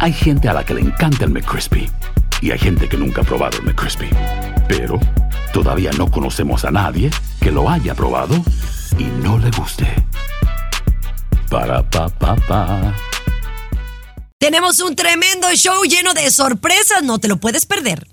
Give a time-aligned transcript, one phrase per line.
[0.00, 1.90] Hay gente a la que le encanta el McCrispy
[2.40, 4.08] y hay gente que nunca ha probado el McCrispy.
[4.68, 5.00] Pero
[5.52, 8.36] todavía no conocemos a nadie que lo haya probado
[8.96, 9.86] y no le guste.
[11.50, 12.94] Para pa pa pa.
[14.38, 18.06] Tenemos un tremendo show lleno de sorpresas, no te lo puedes perder.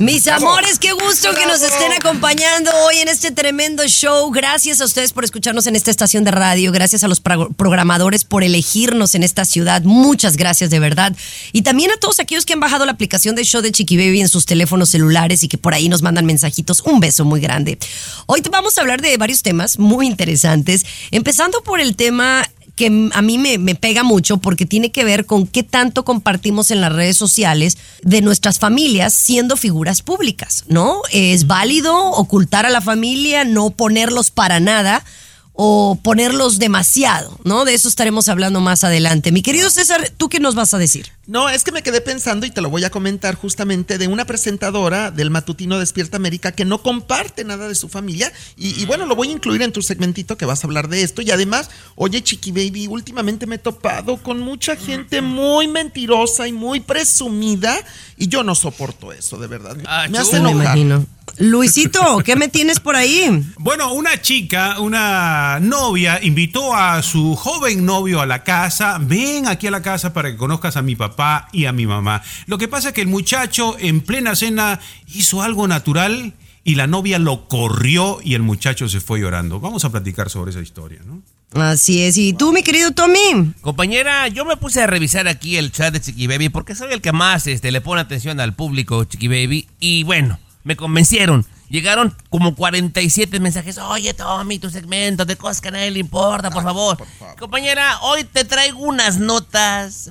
[0.00, 4.30] Mis amores, qué gusto que nos estén acompañando hoy en este tremendo show.
[4.30, 6.72] Gracias a ustedes por escucharnos en esta estación de radio.
[6.72, 9.82] Gracias a los pro- programadores por elegirnos en esta ciudad.
[9.82, 11.14] Muchas gracias de verdad.
[11.52, 14.22] Y también a todos aquellos que han bajado la aplicación de show de Chiqui Baby
[14.22, 16.80] en sus teléfonos celulares y que por ahí nos mandan mensajitos.
[16.80, 17.78] Un beso muy grande.
[18.24, 20.86] Hoy vamos a hablar de varios temas muy interesantes.
[21.10, 22.48] Empezando por el tema
[22.80, 26.70] que a mí me, me pega mucho porque tiene que ver con qué tanto compartimos
[26.70, 31.02] en las redes sociales de nuestras familias siendo figuras públicas, ¿no?
[31.12, 35.04] Es válido ocultar a la familia, no ponerlos para nada
[35.52, 37.66] o ponerlos demasiado, ¿no?
[37.66, 39.30] De eso estaremos hablando más adelante.
[39.30, 41.08] Mi querido César, ¿tú qué nos vas a decir?
[41.30, 44.24] No, es que me quedé pensando y te lo voy a comentar justamente de una
[44.24, 49.06] presentadora del matutino Despierta América que no comparte nada de su familia y, y bueno,
[49.06, 51.70] lo voy a incluir en tu segmentito que vas a hablar de esto y además,
[51.94, 57.76] oye Chiqui Baby, últimamente me he topado con mucha gente muy mentirosa y muy presumida
[58.16, 59.76] y yo no soporto eso, de verdad.
[59.76, 60.40] Me- Ah, me hace.
[60.40, 60.76] Me enojar.
[60.78, 61.06] imagino.
[61.38, 63.44] Luisito, ¿qué me tienes por ahí?
[63.56, 68.98] Bueno, una chica, una novia, invitó a su joven novio a la casa.
[69.00, 71.19] Ven aquí a la casa para que conozcas a mi papá
[71.52, 72.22] y a mi mamá.
[72.46, 76.34] Lo que pasa es que el muchacho en plena cena hizo algo natural
[76.64, 79.60] y la novia lo corrió y el muchacho se fue llorando.
[79.60, 81.22] Vamos a platicar sobre esa historia, ¿no?
[81.52, 82.16] Así es.
[82.16, 83.52] ¿Y tú, mi querido Tommy?
[83.60, 87.00] Compañera, yo me puse a revisar aquí el chat de Chiqui Baby porque soy el
[87.00, 91.44] que más este, le pone atención al público Chiqui Baby y bueno, me convencieron.
[91.68, 93.78] Llegaron como 47 mensajes.
[93.78, 96.98] Oye, Tommy, tu segmento de cosas que a nadie le importa, por favor.
[97.38, 100.10] Compañera, hoy te traigo unas notas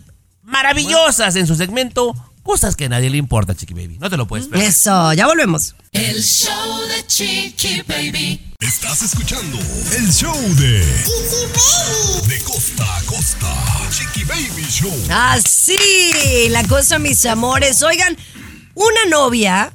[0.50, 2.16] maravillosas en su segmento.
[2.44, 3.98] Cosas que a nadie le importa, Chiqui Baby.
[4.00, 4.68] No te lo puedes perder.
[4.68, 5.76] Eso, ya volvemos.
[5.92, 8.54] El show de Chiqui Baby.
[8.60, 9.58] Estás escuchando
[9.96, 10.80] el show de
[12.28, 13.54] De costa a costa.
[13.92, 14.94] Chiqui Baby Show.
[15.12, 15.78] Así,
[16.50, 17.84] la cosa, mis amores.
[17.84, 18.18] Oigan,
[18.74, 19.74] una novia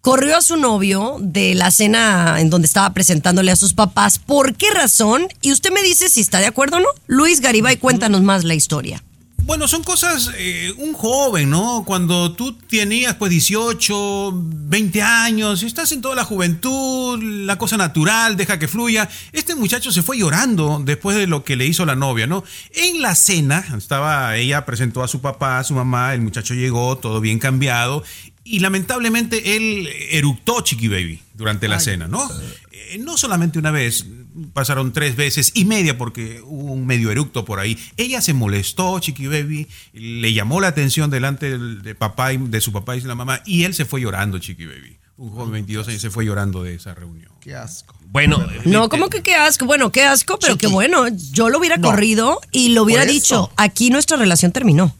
[0.00, 4.18] corrió a su novio de la cena en donde estaba presentándole a sus papás.
[4.18, 5.28] ¿Por qué razón?
[5.42, 6.88] Y usted me dice si está de acuerdo o no.
[7.06, 9.02] Luis Garibay, cuéntanos más la historia.
[9.46, 11.84] Bueno, son cosas, eh, un joven, ¿no?
[11.86, 18.36] Cuando tú tenías pues 18, 20 años, estás en toda la juventud, la cosa natural,
[18.36, 19.08] deja que fluya.
[19.30, 22.42] Este muchacho se fue llorando después de lo que le hizo la novia, ¿no?
[22.74, 26.98] En la cena, estaba, ella presentó a su papá, a su mamá, el muchacho llegó,
[26.98, 28.02] todo bien cambiado,
[28.42, 32.28] y lamentablemente él eructó Chiqui Baby durante la cena, ¿no?
[32.72, 34.06] Eh, no solamente una vez,
[34.52, 37.78] pasaron tres veces y media porque hubo un medio eructo por ahí.
[37.96, 42.60] Ella se molestó, Chiqui Baby, le llamó la atención delante del- de, papá y, de
[42.60, 44.96] su papá y de la mamá y él se fue llorando, Chiqui Baby.
[45.18, 47.30] Un joven de 22 años se fue llorando de esa reunión.
[47.40, 47.94] Qué asco.
[48.10, 49.64] Bueno, No, como que qué asco.
[49.64, 51.06] Bueno, qué asco, pero qué bueno.
[51.32, 51.88] Yo lo hubiera No.
[51.88, 54.94] corrido y lo hubiera dicho, aquí nuestra relación terminó.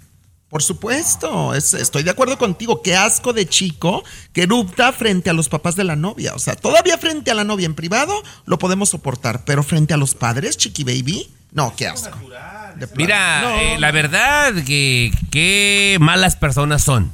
[0.57, 2.81] Por supuesto, es- estoy de acuerdo contigo.
[2.81, 4.03] Qué asco de chico
[4.33, 6.33] que erupta frente a los papás de la novia.
[6.35, 8.15] O sea, todavía frente a la novia en privado
[8.47, 12.19] lo podemos soportar, pero frente a los padres, chiqui baby, no, qué asco.
[12.77, 12.89] De.
[12.97, 17.13] Mira, No, eh, la verdad que qué malas personas son.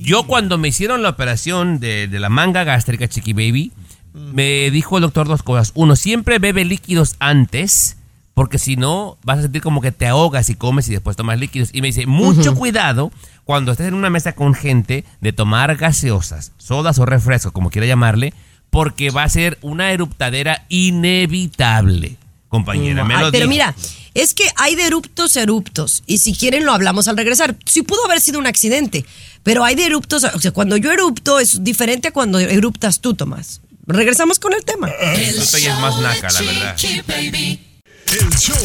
[0.00, 3.72] Yo cuando me hicieron la operación de, de la manga gástrica, Chiqui Baby,
[4.14, 5.72] me dijo el doctor dos cosas.
[5.74, 7.98] Uno, siempre bebe líquidos antes,
[8.40, 11.38] porque si no vas a sentir como que te ahogas y comes y después tomas
[11.38, 11.68] líquidos.
[11.74, 13.12] Y me dice, mucho cuidado
[13.44, 17.86] cuando estés en una mesa con gente de tomar gaseosas, sodas o refrescos, como quiera
[17.86, 18.32] llamarle,
[18.70, 22.16] porque va a ser una eruptadera inevitable.
[22.48, 23.50] Compañera, me Ay, lo pero dijo.
[23.50, 23.74] mira,
[24.14, 26.02] es que hay de eruptos eruptos.
[26.06, 27.58] Y si quieren lo hablamos al regresar.
[27.66, 29.04] Sí pudo haber sido un accidente,
[29.42, 30.24] pero hay de eruptos.
[30.24, 33.60] O sea, cuando yo erupto es diferente a cuando eruptas tú, Tomás.
[33.86, 34.88] Regresamos con el tema.
[34.88, 36.76] El Tú te oyes más naca, la verdad.
[36.76, 37.69] Chiqui Baby.
[38.12, 38.56] El show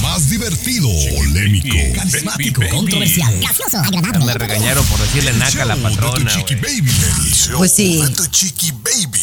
[0.00, 4.24] más divertido, polémico, Carismático, controversial, gracioso, agradable.
[4.24, 6.30] Me regañaron por decirle naca a la patrona.
[6.30, 6.80] Chiqui güey.
[6.80, 6.90] Baby.
[6.90, 8.00] El show Pues sí.
[8.00, 9.20] de tu Chiqui Baby.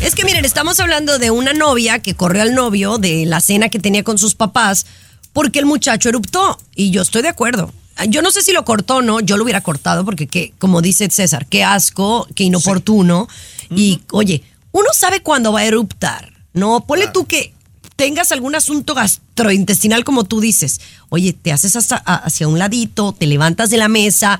[0.00, 3.68] Es que miren, estamos hablando de una novia que corrió al novio de la cena
[3.68, 4.86] que tenía con sus papás
[5.34, 6.58] porque el muchacho eruptó.
[6.74, 7.74] Y yo estoy de acuerdo.
[8.08, 10.80] Yo no sé si lo cortó o no, yo lo hubiera cortado porque, qué, como
[10.80, 13.28] dice César, qué asco, qué inoportuno.
[13.68, 16.86] Y oye, uno sabe cuándo va a eruptar, ¿no?
[16.86, 17.52] Ponle tú que
[17.98, 20.80] tengas algún asunto gastrointestinal como tú dices.
[21.08, 24.38] Oye, te haces hasta- hacia un ladito, te levantas de la mesa,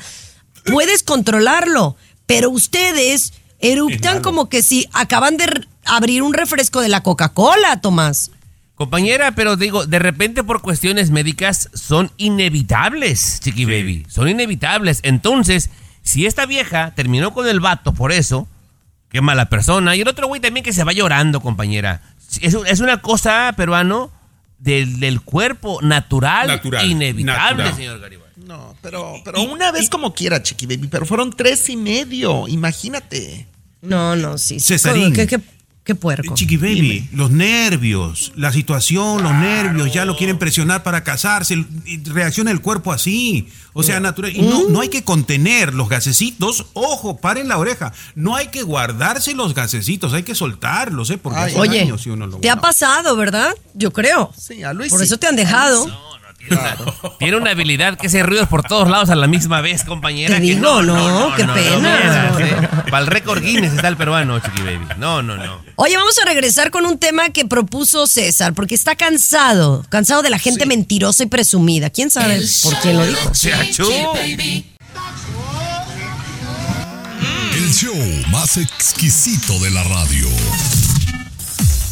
[0.65, 7.03] puedes controlarlo, pero ustedes eruptan como que si acaban de abrir un refresco de la
[7.03, 8.31] Coca-Cola, Tomás.
[8.77, 14.07] Compañera, pero digo, de repente por cuestiones médicas son inevitables, Chiqui Baby.
[14.09, 15.01] Son inevitables.
[15.03, 15.69] Entonces,
[16.05, 18.47] si esta vieja terminó con el vato por eso,
[19.11, 19.97] qué mala persona.
[19.97, 22.03] Y el otro güey también que se va llorando, compañera.
[22.41, 24.11] Es, es una cosa, peruano,
[24.59, 27.75] del, del cuerpo natural, Natural, inevitable, natural.
[27.77, 28.29] señor Garibay.
[28.37, 33.47] No, pero, pero una vez como quiera, Chiqui Baby, pero fueron tres y medio, imagínate.
[33.83, 34.59] No, no, sí.
[34.59, 34.67] sí.
[34.75, 35.13] Cesarín.
[35.13, 35.41] ¿Qué, qué,
[35.89, 36.35] qué puerco?
[36.35, 41.65] Chiqui Baby, los nervios, la situación, los nervios, ya lo quieren presionar para casarse,
[42.05, 43.49] reacciona el cuerpo así.
[43.73, 44.37] O sea, natural.
[44.37, 46.67] Y no, no hay que contener los gasecitos.
[46.75, 47.95] Ojo, paren la oreja.
[48.15, 51.17] No hay que guardarse los gasecitos, hay que soltarlos, ¿eh?
[51.17, 53.55] Porque Ay, hace Oye, daño si uno lo te ha pasado, ¿verdad?
[53.73, 54.31] Yo creo.
[54.37, 55.07] Sí, a Luis Por sí.
[55.07, 55.85] eso te han dejado.
[55.85, 55.99] Tiene,
[57.19, 60.35] tiene una habilidad que hace ruidos por todos lados a la misma vez, compañera.
[60.35, 62.85] Te que digo, no, qué pena.
[62.91, 64.87] Para el récord Guinness está el peruano, Chiqui Baby.
[64.99, 65.61] No, no, no.
[65.77, 70.31] Oye, vamos a regresar con un tema que propuso César, porque está cansado, cansado de
[70.31, 71.91] la gente mentirosa y presumida.
[71.91, 73.35] ¿Quién sabe por quién lo dijo?
[73.35, 73.89] Se achú.
[77.55, 77.97] El show
[78.31, 80.29] más exquisito de la radio.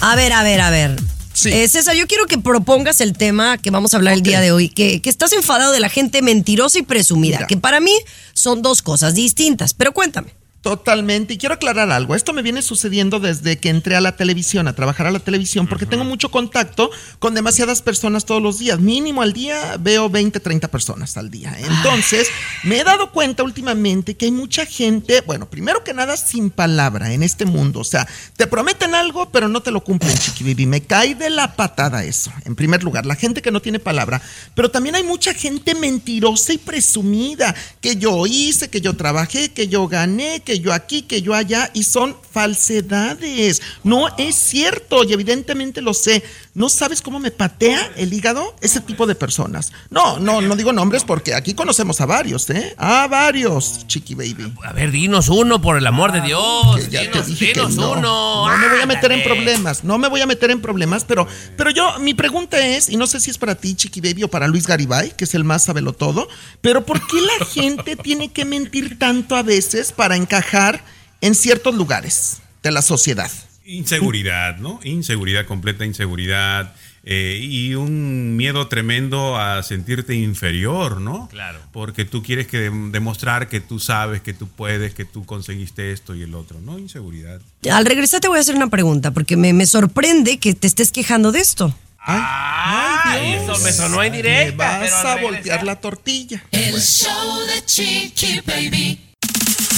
[0.00, 0.96] A ver, a ver, a ver.
[1.36, 1.52] Sí.
[1.52, 4.52] Eh, César, yo quiero que propongas el tema que vamos a hablar el día de
[4.52, 7.46] hoy, que, que estás enfadado de la gente mentirosa y presumida, Mira.
[7.46, 7.92] que para mí
[8.32, 10.34] son dos cosas distintas, pero cuéntame.
[10.66, 11.34] Totalmente.
[11.34, 12.16] Y quiero aclarar algo.
[12.16, 15.68] Esto me viene sucediendo desde que entré a la televisión, a trabajar a la televisión,
[15.68, 16.90] porque tengo mucho contacto
[17.20, 18.80] con demasiadas personas todos los días.
[18.80, 21.56] Mínimo al día veo 20, 30 personas al día.
[21.56, 22.26] Entonces,
[22.64, 27.12] me he dado cuenta últimamente que hay mucha gente, bueno, primero que nada, sin palabra
[27.12, 27.78] en este mundo.
[27.78, 30.66] O sea, te prometen algo, pero no te lo cumplen, chiqui baby.
[30.66, 32.32] Me cae de la patada eso.
[32.44, 34.20] En primer lugar, la gente que no tiene palabra.
[34.56, 37.54] Pero también hay mucha gente mentirosa y presumida.
[37.80, 41.70] Que yo hice, que yo trabajé, que yo gané, que yo aquí, que yo allá.
[41.74, 43.62] Y son falsedades.
[43.82, 45.04] No es cierto.
[45.04, 46.22] Y evidentemente lo sé.
[46.56, 49.74] ¿No sabes cómo me patea el hígado ese tipo de personas?
[49.90, 52.74] No, no, no digo nombres porque aquí conocemos a varios, ¿eh?
[52.78, 54.54] A varios, chiqui baby.
[54.64, 56.76] A ver, dinos uno, por el amor de Dios.
[56.76, 57.92] Que ya te dinos, que dinos no.
[57.92, 58.48] uno.
[58.48, 61.28] No me voy a meter en problemas, no me voy a meter en problemas, pero,
[61.58, 64.28] pero yo, mi pregunta es, y no sé si es para ti, Chiqui Baby, o
[64.28, 66.26] para Luis Garibay, que es el más sabelo todo,
[66.62, 70.82] pero ¿por qué la gente tiene que mentir tanto a veces para encajar
[71.20, 73.30] en ciertos lugares de la sociedad?
[73.66, 74.80] Inseguridad, ¿no?
[74.84, 76.74] Inseguridad, completa inseguridad.
[77.08, 81.28] eh, y un miedo tremendo a sentirte inferior, ¿no?
[81.28, 81.60] Claro.
[81.72, 86.16] Porque tú quieres que demostrar que tú sabes, que tú puedes, que tú conseguiste esto
[86.16, 86.78] y el otro, ¿no?
[86.80, 87.40] Inseguridad.
[87.70, 90.90] Al regresar te voy a hacer una pregunta, porque me, me sorprende que te estés
[90.90, 91.72] quejando de esto.
[91.98, 94.56] Ay, eso me sonó en Me directa.
[94.78, 96.44] vas pero a voltear la tortilla.
[96.50, 99.00] El show de Chiqui Baby.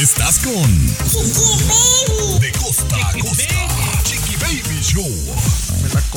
[0.00, 0.87] Estás con
[2.40, 3.67] De costa a costa.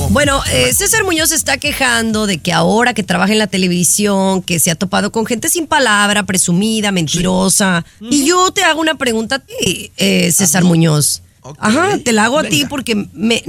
[0.10, 4.42] Bueno, eh, César Muñoz se está quejando de que ahora que trabaja en la televisión,
[4.42, 7.86] que se ha topado con gente sin palabra, presumida, mentirosa.
[8.02, 11.22] Y yo te hago una pregunta a ti, eh, César Muñoz.
[11.42, 11.58] Ok.
[11.60, 13.44] Ajá, te la hago a ti porque me,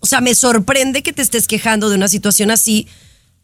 [0.00, 2.86] o sea, me sorprende que te estés quejando de una situación así.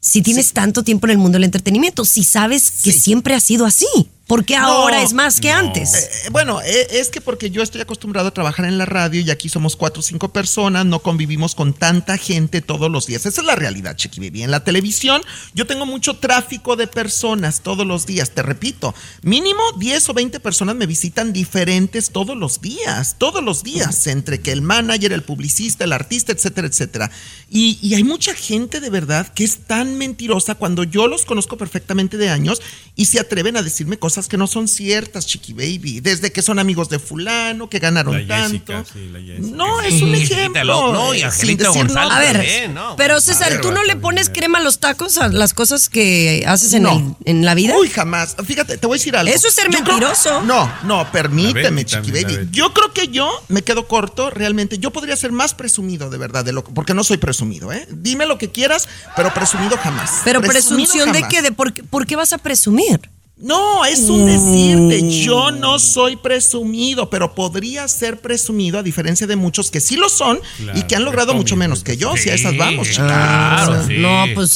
[0.01, 2.99] Si tienes tanto tiempo en el mundo del entretenimiento, si sabes que Sí.
[2.99, 3.87] siempre ha sido así,
[4.29, 5.91] porque ahora No, es más que antes.
[5.95, 9.31] Eh, bueno, eh, es que porque yo estoy acostumbrado a trabajar en la radio y
[9.31, 13.25] aquí somos cuatro o cinco personas, no convivimos con tanta gente todos los días.
[13.25, 14.43] Esa es la realidad, Chiqui Baby.
[14.43, 15.23] En la televisión
[15.55, 18.29] yo tengo mucho tráfico de personas todos los días.
[18.29, 18.93] Te repito,
[19.23, 24.41] mínimo 10 o 20 personas me visitan diferentes todos los días, todos los días, entre
[24.41, 27.09] que el manager, el publicista, el artista, etcétera, etcétera.
[27.49, 31.57] Y, y hay mucha gente de verdad que es tan mentirosa cuando yo los conozco
[31.57, 32.61] perfectamente de años
[32.95, 35.99] y se atreven a decirme cosas que no son ciertas, Chiqui Baby.
[36.01, 38.73] Desde que son amigos de fulano, que ganaron La tanto.
[38.73, 39.55] Jessica, sí, la Jessica.
[39.55, 40.63] No, es un ejemplo.
[40.63, 42.95] Lo- no, y Angelito sin decir González A ver, también, ¿no?
[42.95, 46.73] pero César, ¿tú no le pones crema a los tacos a las cosas que haces
[46.73, 46.97] en, No.
[46.97, 47.75] el- en la vida?
[47.77, 48.35] Uy, jamás.
[48.45, 49.33] Fíjate, te voy a decir algo.
[49.33, 50.41] Eso es ser Yo creo- mentiroso.
[50.41, 52.49] no, no, permíteme, Chiqui Baby.
[52.51, 54.79] Yo creo que yo me quedo corto, realmente.
[54.79, 57.87] Yo podría ser más presumido, de verdad, de lo porque no soy presumido, ¿eh?
[57.91, 60.21] Dime lo que quieras, pero presumido jamás.
[60.23, 62.99] Pero Presumido presunción de qué, de por, qué- por qué vas a presumir.
[63.41, 65.09] No, es un decirte.
[65.23, 70.09] Yo no soy presumido, pero podría ser presumido, a diferencia de muchos que sí lo
[70.09, 70.39] son
[70.75, 72.15] y que han logrado mucho menos que yo.
[72.17, 73.07] Si a esas vamos, Sí, chicas.
[73.07, 73.97] claro, sí.
[73.97, 74.53] No, pues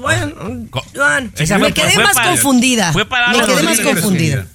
[0.00, 0.32] bueno,
[1.36, 2.92] Esa me fue- quedé fue más para- confundida.
[2.92, 4.46] fue para me quedé más confundida.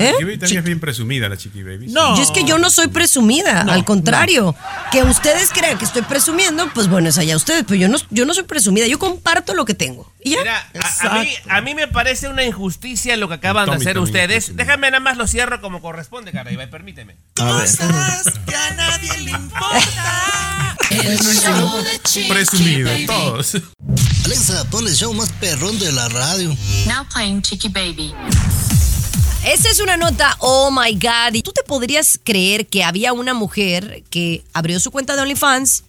[0.00, 0.10] ¿Eh?
[0.12, 1.86] Chiqui Baby también es bien presumida la Chiqui Baby.
[1.88, 2.16] No.
[2.16, 4.54] Yo es que yo no soy presumida, No, al contrario.
[4.92, 8.24] Que ustedes crean que estoy presumiendo, pues bueno, es allá ustedes, pero yo no, yo
[8.24, 10.10] no soy presumida, yo comparto lo que tengo.
[10.22, 10.38] Y ya.
[10.38, 13.98] Mira, a, a mí, a mí me parece una injusticia lo que acaban de hacer
[13.98, 14.56] ustedes.
[14.56, 17.16] Déjame nada más lo cierro como corresponde, Garibay, permíteme.
[17.34, 20.76] Cosas que a nadie le importa.
[20.90, 23.06] El show de Chiqui Presumido, Baby.
[23.06, 23.56] todos.
[24.24, 26.48] Alexa, pon el show más perrón de la radio.
[26.86, 28.14] Now playing Chicky Baby.
[29.46, 31.34] Esa es una nota, oh my God.
[31.34, 35.84] ¿Y tú te podrías creer que había una mujer que abrió su cuenta de OnlyFans?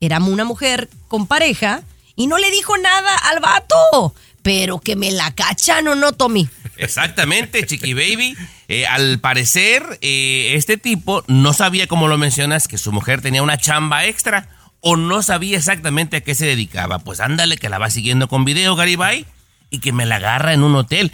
[0.00, 1.84] Era una mujer con pareja
[2.16, 4.12] y no le dijo nada al vato.
[4.42, 6.48] Pero que me la cachan o no, Tommy.
[6.78, 8.36] Exactamente, Chiqui Baby.
[8.66, 13.44] Eh, al parecer, eh, este tipo no sabía, como lo mencionas, que su mujer tenía
[13.44, 14.48] una chamba extra
[14.80, 16.98] o no sabía exactamente a qué se dedicaba.
[16.98, 19.26] Pues ándale, que la va siguiendo con video, Garibay,
[19.70, 21.12] y que me la agarra en un hotel.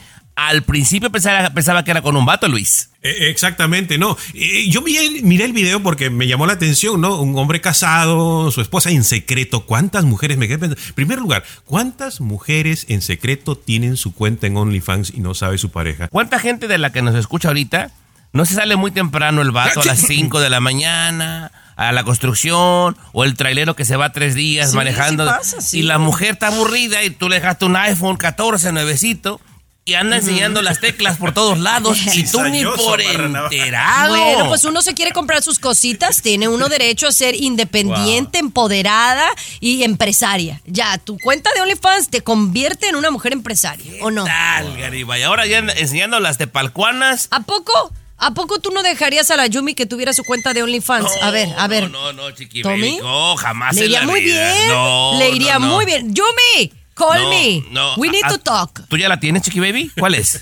[0.49, 2.91] Al principio pensaba, pensaba que era con un vato, Luis.
[3.03, 4.17] Eh, Exactamente, no.
[4.35, 7.21] Eh, Yo miré, miré el video porque me llamó la atención, ¿no?
[7.21, 9.67] Un hombre casado, su esposa en secreto.
[9.67, 10.83] ¿Cuántas mujeres me quedé pensando?
[10.89, 15.59] En primer lugar, ¿cuántas mujeres en secreto tienen su cuenta en OnlyFans y no sabe
[15.59, 16.09] su pareja?
[16.09, 17.91] ¿Cuánta gente de la que nos escucha ahorita
[18.33, 21.53] no se sale muy temprano el vato a las 5 de la mañana?
[21.75, 25.61] a la construcción o el trailero que se va tres días Sí, manejando sí pasa,
[25.63, 25.79] sí.
[25.79, 29.41] y la mujer está aburrida y tú le dejaste un iPhone 14 nuevecito
[29.85, 34.17] y anda enseñando las teclas por todos lados y tú ni por enterado.
[34.17, 39.27] Bueno, pues uno se quiere comprar sus cositas, tiene uno derecho a ser independiente, empoderada
[39.61, 40.61] y empresaria.
[40.67, 44.25] Ya, tu cuenta de OnlyFans te convierte en una mujer empresaria, ¿o no?
[44.25, 45.23] Tal, Garibay.
[45.25, 47.29] Ahora ya anda enseñando las tepalcuanas.
[47.31, 47.73] ¿A poco?
[48.19, 51.11] ¿A poco tú no dejarías a la Yumi que tuviera su cuenta de OnlyFans?
[51.23, 51.91] a ver, a ver.
[51.91, 52.81] No, no, no, chiqui ¿Tommy?
[52.81, 52.99] baby.
[53.03, 54.53] No, jamás Le en iría la muy vida.
[54.55, 54.69] bien.
[54.69, 55.67] No, Le no, iría no.
[55.75, 56.15] muy bien.
[56.15, 57.65] Yumi, call No, me.
[57.71, 57.95] no.
[57.97, 58.87] We need Ah, to talk.
[58.89, 59.91] ¿Tú ya la tienes, chiqui baby?
[59.99, 60.41] ¿Cuál es?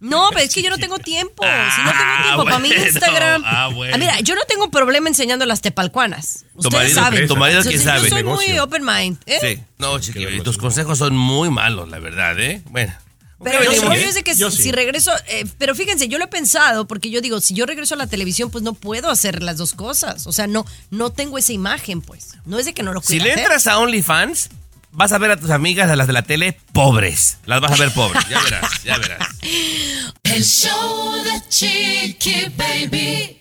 [0.00, 1.42] No, pero es que yo no tengo tiempo.
[1.44, 3.42] si no tengo Ah, tiempo, para mí bueno, Instagram.
[3.46, 3.96] ah, bueno.
[3.98, 6.44] mira, yo no tengo problema enseñando las tepalcuanas.
[6.52, 7.28] Tu Ustedes marido- saben.
[7.28, 8.08] tu marido, Yo- ¿quién yo sabe?
[8.10, 9.18] soy muy open mind.
[9.24, 9.38] ¿eh?
[9.40, 9.62] Sí.
[9.78, 10.42] No, chiqui baby.
[10.42, 12.62] Tus consejos son muy malos, la verdad, ¿eh?
[12.66, 12.92] Bueno.
[13.42, 13.84] Pero venimos.
[13.84, 14.62] rollo es de que Yo si, sí.
[14.64, 17.94] si regreso, eh, pero fíjense, yo lo he pensado porque yo digo, si yo regreso
[17.94, 20.26] a la televisión, pues no puedo hacer las dos cosas.
[20.26, 22.36] O sea, no, no tengo esa imagen, pues.
[22.46, 23.42] No es de que no lo Si quiera le hacer.
[23.44, 24.48] entras a OnlyFans,
[24.94, 27.38] vas a ver a tus amigas, a las de la tele, pobres.
[27.46, 28.24] Las vas a ver pobres.
[28.28, 29.28] Ya verás, ya verás.
[30.22, 33.40] El show de Chiqui Baby.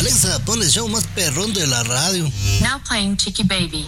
[0.00, 2.24] Alexa, pon el show más perrón de la radio.
[2.60, 3.86] Now playing Chicky Baby.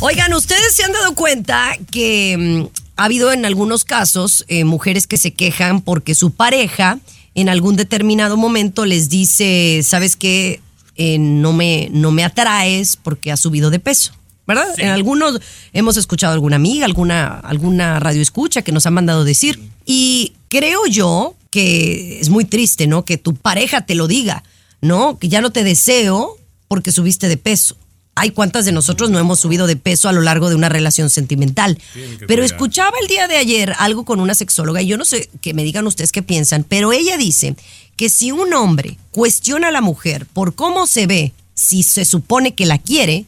[0.00, 5.06] Oigan, ustedes se han dado cuenta que mm, ha habido en algunos casos eh, mujeres
[5.06, 6.98] que se quejan porque su pareja
[7.34, 10.60] en algún determinado momento les dice, ¿sabes qué?
[10.96, 14.12] Eh, no, me, no me atraes porque has subido de peso.
[14.46, 14.68] ¿Verdad?
[14.78, 15.40] En algunos
[15.72, 19.60] hemos escuchado alguna amiga, alguna, alguna radio escucha que nos ha mandado decir.
[19.86, 23.04] Y creo yo que es muy triste, ¿no?
[23.04, 24.42] Que tu pareja te lo diga,
[24.80, 25.18] ¿no?
[25.18, 27.76] Que ya no te deseo porque subiste de peso.
[28.14, 31.08] Hay cuántas de nosotros no hemos subido de peso a lo largo de una relación
[31.08, 31.78] sentimental.
[32.26, 35.54] Pero escuchaba el día de ayer algo con una sexóloga y yo no sé que
[35.54, 37.56] me digan ustedes qué piensan, pero ella dice
[37.96, 42.54] que si un hombre cuestiona a la mujer por cómo se ve, si se supone
[42.54, 43.24] que la quiere,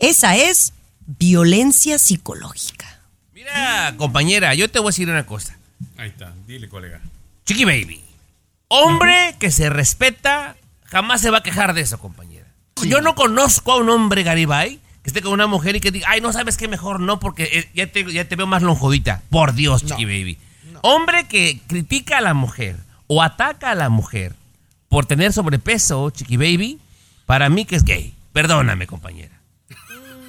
[0.00, 0.72] esa es
[1.06, 3.00] violencia psicológica.
[3.32, 5.56] Mira, compañera, yo te voy a decir una cosa.
[5.96, 7.00] Ahí está, dile, colega.
[7.44, 8.00] Chiqui baby.
[8.68, 12.46] Hombre que se respeta jamás se va a quejar de eso, compañera.
[12.82, 16.08] Yo no conozco a un hombre Garibay que esté con una mujer y que diga,
[16.10, 19.22] ay, no sabes qué mejor no, porque eh, ya te, ya te veo más lonjodita.
[19.30, 20.38] Por Dios, Chiqui baby.
[20.82, 22.76] Hombre que critica a la mujer
[23.06, 24.34] o ataca a la mujer
[24.88, 26.78] por tener sobrepeso, Chiqui baby,
[27.26, 28.14] para mí que es gay.
[28.32, 29.39] Perdóname, compañera.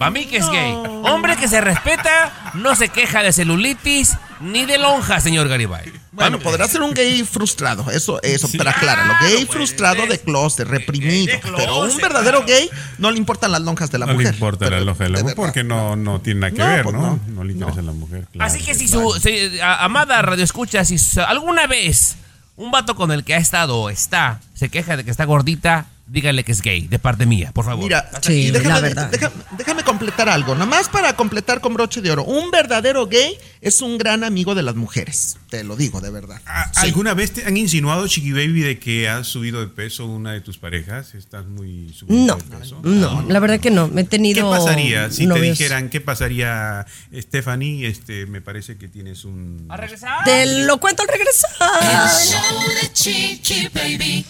[0.02, 0.74] Para mí que es gay.
[1.04, 5.92] Hombre que se respeta, no se queja de celulitis ni de lonja, señor Garibay.
[6.12, 9.14] Bueno, podrá ser un gay frustrado, eso, eso, pero acláralo.
[9.22, 11.32] Gay pues, frustrado de- de closet, reprimido.
[11.34, 12.46] de pero un closet, verdadero claro.
[12.48, 14.30] gay no le importan las lonjas de la No mujer.
[14.30, 16.68] le importa Pero, la loja de la mujer porque no, no tiene nada que No,
[16.68, 17.02] ver, pues ¿no?
[17.02, 17.20] no.
[17.28, 17.92] No le interesa No.
[17.92, 18.28] la mujer.
[18.32, 19.12] claro, Así que si claro.
[19.12, 22.16] su si- a- amada radio escucha, si su- alguna vez
[22.56, 25.86] un vato con el que ha estado o está se queja de que está gordita,
[26.12, 27.84] dígale que es gay, de parte mía, por favor.
[27.86, 29.10] Mira, Sí, y la déjame, verdad.
[29.10, 30.54] deja- déjame completar algo.
[30.54, 32.24] Nada más para completar con broche de oro.
[32.26, 35.38] Un verdadero gay es un gran amigo de las mujeres.
[35.50, 36.42] Te lo digo, de verdad.
[36.46, 36.80] ¿A- Sí.
[36.88, 40.42] ¿Alguna vez te han insinuado, Chiqui Baby, de que has subido de peso una de
[40.42, 41.16] tus parejas?
[41.16, 42.80] ¿Estás muy subido No, de peso?
[42.84, 43.88] no, la verdad que no.
[43.88, 44.50] Me he ¿Qué tenido.
[44.50, 47.88] pasaría si te dijeran, qué pasaría, Stephanie?
[47.88, 49.66] Este, me parece que tienes un...
[49.70, 50.24] ¿A regresar?
[50.26, 51.50] Te lo cuento al regresar.
[51.82, 54.26] El show de Chiqui Baby.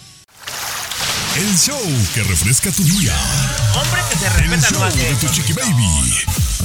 [1.34, 1.80] El show
[2.14, 3.14] que refresca tu día.
[3.74, 6.12] Hombre que se El respeta no show hace de tu chiqui baby.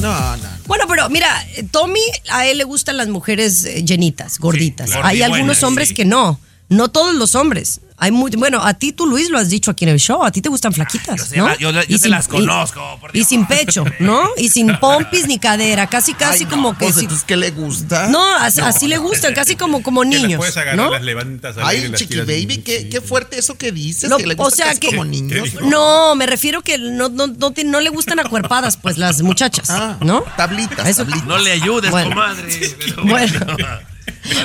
[0.02, 0.50] No, no.
[0.66, 4.90] Bueno, pero mira, eh, Tommy, a él le gustan las mujeres eh, llenitas, gorditas.
[4.92, 5.08] claro.
[5.08, 5.94] Hay algunos hombres sí.
[5.96, 6.40] que no.
[6.68, 7.80] No todos los hombres.
[8.00, 10.24] Hay muy, bueno, a ti tú, Luis, lo has dicho aquí en el show.
[10.24, 11.56] A ti te gustan flaquitas, yo ¿no?
[11.58, 14.30] yo Y se sin- las conozco, por Y, sin pecho, ¿no?
[14.38, 15.88] Y sin pompis ni cadera.
[15.88, 18.08] Casi, casi Ay, no, como que pues, entonces, ¿qué le gusta?
[18.10, 20.38] No, as- así le gustan, casi como, como Que las niños.
[20.38, 20.92] puedes agarrar, ¿no?
[20.92, 24.38] las levantas Ay, chiqui baby, qué, qué fuerte eso que dices, Lo- que le o
[24.38, 25.56] gusta sea casi que como niños.
[25.64, 29.72] No, me refiero que no, no, no, te- no le gustan acuerpadas, pues las muchachas,
[29.72, 30.24] Ah, ¿no?
[30.38, 31.26] tablitas, Eso- tablitas.
[31.28, 32.10] No le ayudes, Bueno.
[32.12, 32.76] comadre.
[32.78, 33.40] pero Bueno.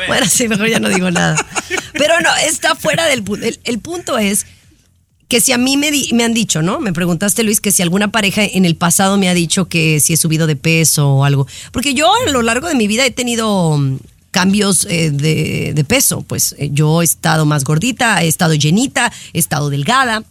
[0.07, 1.37] Bueno, sí, mejor ya no digo nada.
[1.93, 3.47] Pero no, está fuera del punto.
[3.47, 4.47] El, el punto es
[5.29, 6.79] que si a mí me, di- me han dicho, ¿no?
[6.81, 10.13] Me preguntaste, Luis, que si alguna pareja en el pasado me ha dicho que si
[10.13, 11.47] he subido de peso o algo.
[11.73, 13.99] Porque yo a lo largo de mi vida he tenido mm,
[14.31, 16.23] cambios eh, de, de peso.
[16.23, 20.23] Pues eh, yo he estado más gordita, he estado llenita, he estado delgada.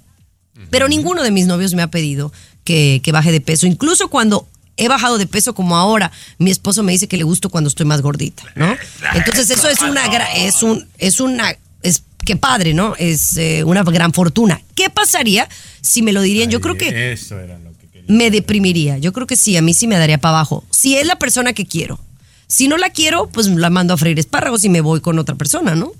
[0.69, 2.31] Pero ninguno de mis novios me ha pedido
[2.63, 3.65] que, que baje de peso.
[3.65, 4.47] Incluso cuando
[4.83, 7.85] he bajado de peso como ahora, mi esposo me dice que le gusto cuando estoy
[7.85, 8.75] más gordita, ¿no?
[9.13, 12.95] Entonces eso es una es un es una es que padre, ¿no?
[12.97, 14.61] Es eh, una gran fortuna.
[14.75, 15.47] ¿Qué pasaría
[15.81, 16.49] si me lo dirían?
[16.49, 18.05] Yo creo que Eso era lo que quería.
[18.07, 18.97] me deprimiría.
[18.99, 20.63] Yo creo que sí, a mí sí me daría para abajo.
[20.69, 21.99] Si es la persona que quiero.
[22.47, 25.35] Si no la quiero, pues la mando a freír espárragos y me voy con otra
[25.35, 25.93] persona, ¿no?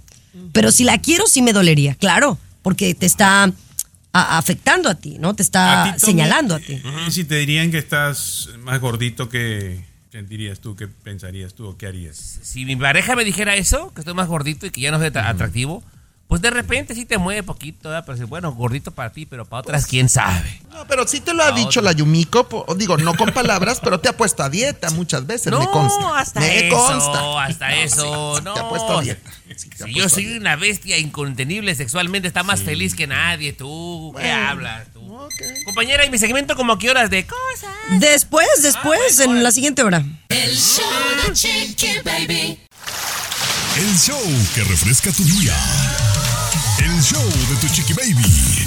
[0.51, 3.51] Pero si la quiero, sí me dolería, claro, porque te está
[4.13, 5.33] a- afectando a ti, ¿no?
[5.35, 6.81] Te A está ti, señalando a ti.
[7.07, 10.75] Y si te dirían que estás más gordito, ¿qué sentirías tú?
[10.75, 12.39] ¿Qué pensarías tú o qué harías?
[12.41, 15.11] Si mi pareja me dijera eso, que estoy más gordito y que ya no soy
[15.11, 15.83] tan atractivo,
[16.27, 18.03] pues de repente sí te mueve poquito, ¿verdad?
[18.05, 20.61] pero sí, bueno, gordito para ti, pero para otras, quién sabe.
[20.71, 24.07] No, pero sí te lo ha dicho la Yumiko, digo, no con palabras, pero te
[24.07, 26.17] ha puesto a dieta muchas veces, me consta.
[26.17, 27.43] hasta me eso, consta.
[27.43, 28.53] hasta No, eso, sí, no.
[28.53, 29.29] Te ha puesto a dieta.
[29.57, 34.13] Si yo a soy una bestia incontenible sexualmente, está más feliz que nadie, tú.
[34.17, 35.01] ¿Qué hablas tú?
[35.65, 37.71] Compañera, ¿y mi segmento como qué horas de cosas?
[37.99, 40.03] Después, después, en la siguiente hora.
[40.29, 40.85] El show
[41.25, 42.59] de Chiqui Baby.
[43.77, 44.21] El show
[44.53, 45.55] que refresca tu día.
[46.83, 48.65] El show de tu chiqui baby.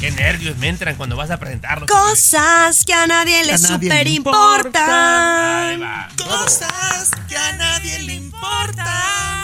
[0.00, 1.86] Qué nervios me entran cuando vas a presentarlo.
[1.86, 5.80] Cosas que a nadie le super importan.
[6.16, 9.43] Cosas que a nadie le importa.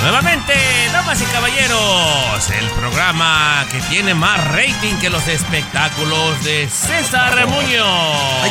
[0.00, 0.52] Nuevamente,
[0.92, 8.46] damas y caballeros, el programa que tiene más rating que los espectáculos de César Muñoz.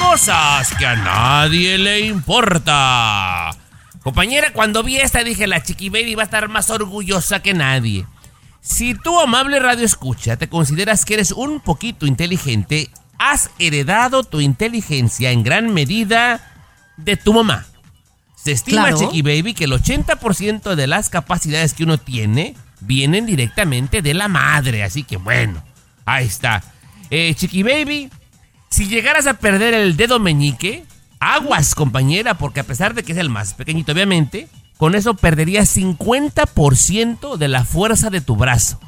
[0.10, 3.50] Cosas que a nadie le importa.
[4.02, 8.06] Compañera, cuando vi esta dije, la Chiqui Baby va a estar más orgullosa que nadie.
[8.60, 14.40] Si tú, amable radio escucha, te consideras que eres un poquito inteligente, has heredado tu
[14.40, 16.52] inteligencia en gran medida
[16.96, 17.66] de tu mamá.
[18.44, 18.98] Se estima, Claro.
[18.98, 24.28] Chiqui Baby, que el 80% de las capacidades que uno tiene vienen directamente de la
[24.28, 24.84] madre.
[24.84, 25.62] Así que bueno,
[26.04, 26.62] ahí está.
[27.10, 28.10] Eh, Chiqui Baby,
[28.68, 30.84] si llegaras a perder el dedo meñique,
[31.20, 35.74] aguas, compañera, porque a pesar de que es el más pequeñito, obviamente, con eso perderías
[35.76, 38.78] 50% de la fuerza de tu brazo.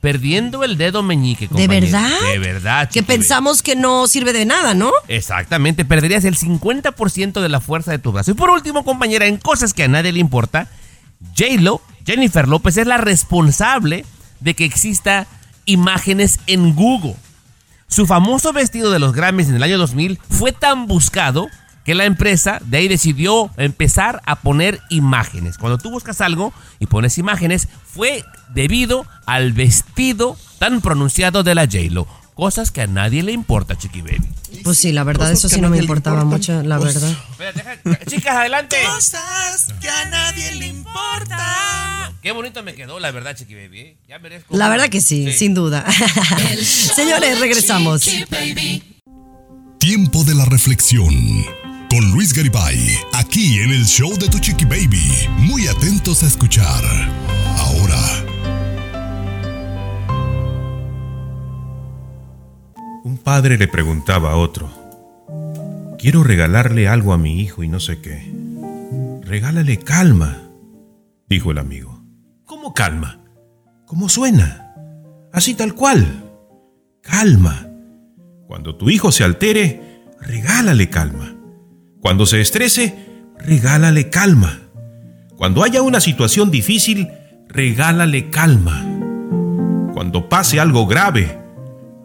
[0.00, 2.08] Perdiendo el dedo meñique, ¿De verdad?
[2.32, 4.90] De verdad, Que pensamos que no sirve de nada, ¿no?
[5.08, 8.30] Exactamente, perderías el 50% de la fuerza de tu brazo.
[8.30, 10.68] Y por último, compañera, en cosas que a nadie le importa,
[11.36, 14.06] J-Lo, Jennifer López, es la responsable
[14.40, 15.26] de que exista
[15.66, 17.16] imágenes en Google.
[17.86, 21.48] Su famoso vestido de los Grammys en el año 2000 fue tan buscado
[21.84, 25.58] que la empresa de ahí decidió empezar a poner imágenes.
[25.58, 31.64] Cuando tú buscas algo y pones imágenes, fue debido al vestido tan pronunciado de la
[31.64, 32.06] J-Lo.
[32.34, 34.26] Cosas que a nadie le importa, Chiqui Baby.
[34.64, 37.16] Pues sí, la verdad, eso sí no me importaba mucho, la Pues, verdad.
[37.30, 38.76] Espera, deja- chicas, adelante.
[38.86, 42.12] Cosas que a nadie le importa.
[42.22, 43.80] Qué bonito me quedó, la verdad, Chiqui Baby.
[43.80, 43.96] ¿eh?
[44.08, 44.56] Ya merezco.
[44.56, 45.84] La verdad que sí, sin duda.
[46.62, 48.06] Señores, regresamos.
[48.30, 49.00] Baby.
[49.78, 51.14] Tiempo de la reflexión.
[51.90, 55.28] Con Luis Garibay, aquí en el show de tu chiqui baby.
[55.38, 56.84] Muy atentos a escuchar.
[57.58, 57.98] Ahora,
[63.02, 64.70] Un padre le preguntaba a otro,
[65.98, 68.30] quiero regalarle algo a mi hijo y no sé qué.
[69.22, 70.42] Regálale calma,
[71.28, 72.04] dijo el amigo.
[72.44, 73.24] ¿Cómo calma?
[73.86, 74.74] ¿Cómo suena?
[75.32, 76.22] Así tal cual.
[77.02, 77.66] Calma.
[78.46, 81.34] Cuando tu hijo se altere, regálale calma.
[82.00, 82.96] Cuando se estrese,
[83.38, 84.60] regálale calma.
[85.36, 87.08] Cuando haya una situación difícil,
[87.48, 88.86] regálale calma.
[89.92, 91.38] Cuando pase algo grave,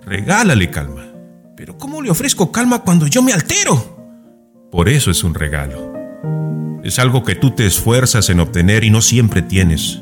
[0.05, 1.05] regálale calma.
[1.55, 3.95] Pero ¿cómo le ofrezco calma cuando yo me altero?
[4.71, 5.93] Por eso es un regalo.
[6.83, 10.01] Es algo que tú te esfuerzas en obtener y no siempre tienes.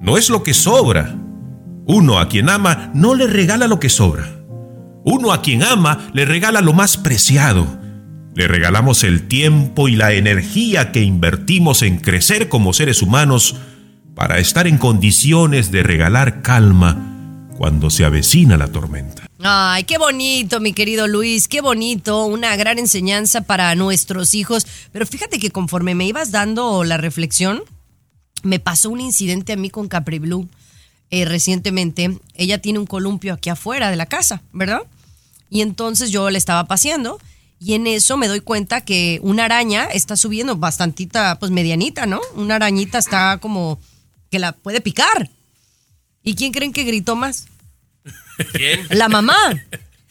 [0.00, 1.14] No es lo que sobra.
[1.86, 4.28] Uno a quien ama no le regala lo que sobra.
[5.04, 7.66] Uno a quien ama le regala lo más preciado,
[8.34, 13.56] Le regalamos el tiempo y la energía que invertimos en crecer como seres humanos
[14.14, 19.26] para estar en condiciones de regalar calma cuando se avecina la tormenta.
[19.44, 24.66] Ay, qué bonito, mi querido Luis, qué bonito, una gran enseñanza para nuestros hijos.
[24.92, 27.62] Pero fíjate que conforme me ibas dando la reflexión,
[28.42, 30.48] me pasó un incidente a mí con Capri Blue
[31.10, 32.18] eh, recientemente.
[32.34, 34.82] Ella tiene un columpio aquí afuera de la casa, ¿verdad?
[35.50, 37.18] Y entonces yo le estaba paseando
[37.64, 42.20] y en eso me doy cuenta que una araña está subiendo bastantita, pues medianita, ¿no?
[42.34, 43.80] Una arañita está como
[44.32, 45.30] que la puede picar.
[46.24, 47.46] ¿Y quién creen que gritó más?
[48.52, 48.84] ¿Quién?
[48.90, 49.36] La mamá.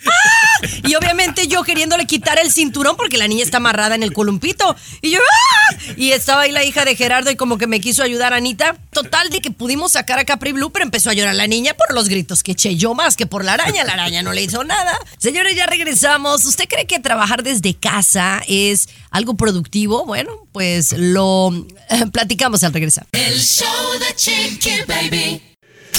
[0.05, 0.67] ¡Ah!
[0.83, 4.75] Y obviamente yo queriéndole quitar el cinturón porque la niña está amarrada en el columpito.
[5.01, 5.75] Y yo, ¡ah!
[5.97, 8.75] Y estaba ahí la hija de Gerardo y como que me quiso ayudar Anita.
[8.91, 11.93] Total de que pudimos sacar a Capri Blue, pero empezó a llorar la niña por
[11.93, 13.83] los gritos que eché yo más que por la araña.
[13.83, 14.97] La araña no le hizo nada.
[15.17, 16.45] Señores, ya regresamos.
[16.45, 20.05] ¿Usted cree que trabajar desde casa es algo productivo?
[20.05, 21.51] Bueno, pues lo
[21.89, 23.07] eh, platicamos al regresar.
[23.11, 23.67] El show
[23.99, 25.50] de Baby.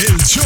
[0.03, 0.43] El show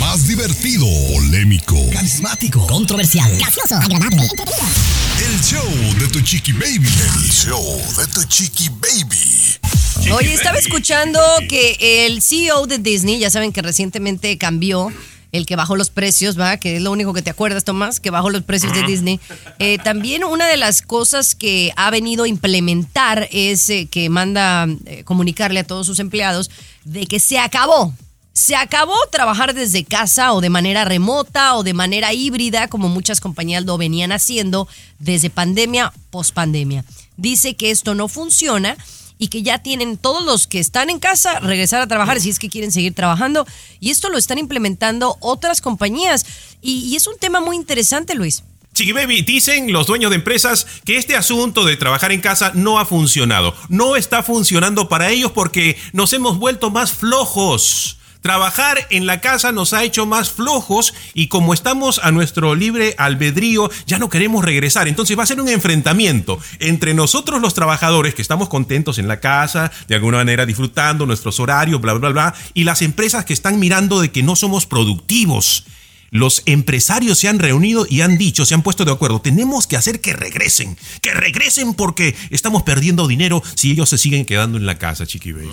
[0.00, 6.88] más divertido, polémico, Carismático, controversial, gracioso, agradable, el show de tu chiqui baby.
[6.88, 10.10] El show de tu chiqui baby.
[10.12, 14.92] Oye, estaba escuchando que el CEO de Disney, ya saben que recientemente cambió
[15.30, 16.56] el que bajó los precios, ¿va?
[16.56, 19.20] Que es lo único que te acuerdas, Tomás, que bajó los precios de Disney.
[19.60, 24.66] Eh, también una de las cosas que ha venido a implementar es eh, que manda
[24.86, 26.50] eh, comunicarle a todos sus empleados
[26.84, 27.94] de que se acabó.
[28.36, 33.18] Se acabó trabajar desde casa o de manera remota o de manera híbrida, como muchas
[33.18, 34.68] compañías lo venían haciendo
[34.98, 36.84] desde pandemia, pospandemia.
[37.16, 38.76] Dice que esto no funciona
[39.16, 42.38] y que ya tienen todos los que están en casa regresar a trabajar si es
[42.38, 43.46] que quieren seguir trabajando.
[43.80, 46.26] Y esto lo están implementando otras compañías.
[46.60, 48.42] Y, es un tema muy interesante, Luis.
[48.74, 52.78] Chiqui Baby, dicen los dueños de empresas que este asunto de trabajar en casa no
[52.78, 53.54] ha funcionado.
[53.70, 57.96] No está funcionando para ellos porque nos hemos vuelto más flojos.
[58.26, 62.96] Trabajar en la casa nos ha hecho más flojos y como estamos a nuestro libre
[62.98, 64.88] albedrío, ya no queremos regresar.
[64.88, 69.20] Entonces va a ser un enfrentamiento entre nosotros los trabajadores que estamos contentos en la
[69.20, 73.60] casa, de alguna manera disfrutando nuestros horarios, bla, bla, bla, y las empresas que están
[73.60, 75.64] mirando de que no somos productivos.
[76.10, 79.76] Los empresarios se han reunido y han dicho, se han puesto de acuerdo, tenemos que
[79.76, 84.66] hacer que regresen, que regresen porque estamos perdiendo dinero si ellos se siguen quedando en
[84.66, 85.50] la casa, Chiqui Baby.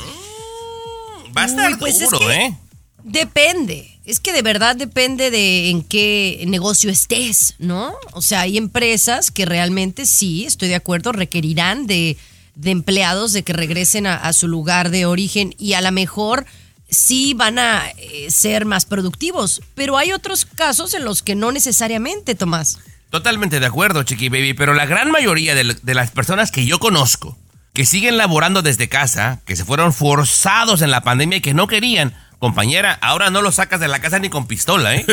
[1.35, 2.57] Va a estar Uy, pues es duro, que ¿eh?
[3.03, 3.89] Depende.
[4.05, 7.93] Es que de verdad depende de en qué negocio estés, ¿no?
[8.13, 12.17] O sea, hay empresas que realmente sí, estoy de acuerdo, requerirán de,
[12.55, 16.45] de empleados de que regresen a, su lugar de origen y a lo mejor
[16.89, 19.61] sí van a eh, ser más productivos.
[19.75, 22.79] Pero hay otros casos en los que no necesariamente, Tomás.
[23.09, 26.79] Totalmente de acuerdo, Chiqui Baby, pero la gran mayoría de, de las personas que yo
[26.79, 27.37] conozco,
[27.73, 31.67] que siguen laborando desde casa, que se fueron forzados en la pandemia y que no
[31.67, 35.05] querían, compañera, ahora no los sacas de la casa ni con pistola, ¿eh?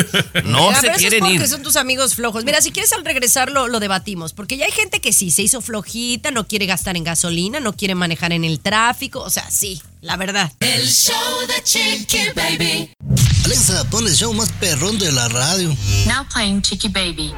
[0.45, 1.37] No Mira, se pero eso quieren es ir.
[1.39, 2.45] porque son tus amigos flojos.
[2.45, 5.43] Mira, si quieres al regresar lo, lo debatimos, porque ya hay gente que sí, se
[5.43, 9.49] hizo flojita, no quiere gastar en gasolina, no quiere manejar en el tráfico, o sea,
[9.49, 10.51] sí, la verdad.
[10.59, 11.15] El show
[11.47, 12.91] de Chiqui Baby.
[13.45, 15.69] Alexa, pon el show más perrón de la radio.
[16.07, 17.33] Now playing Chiqui Baby.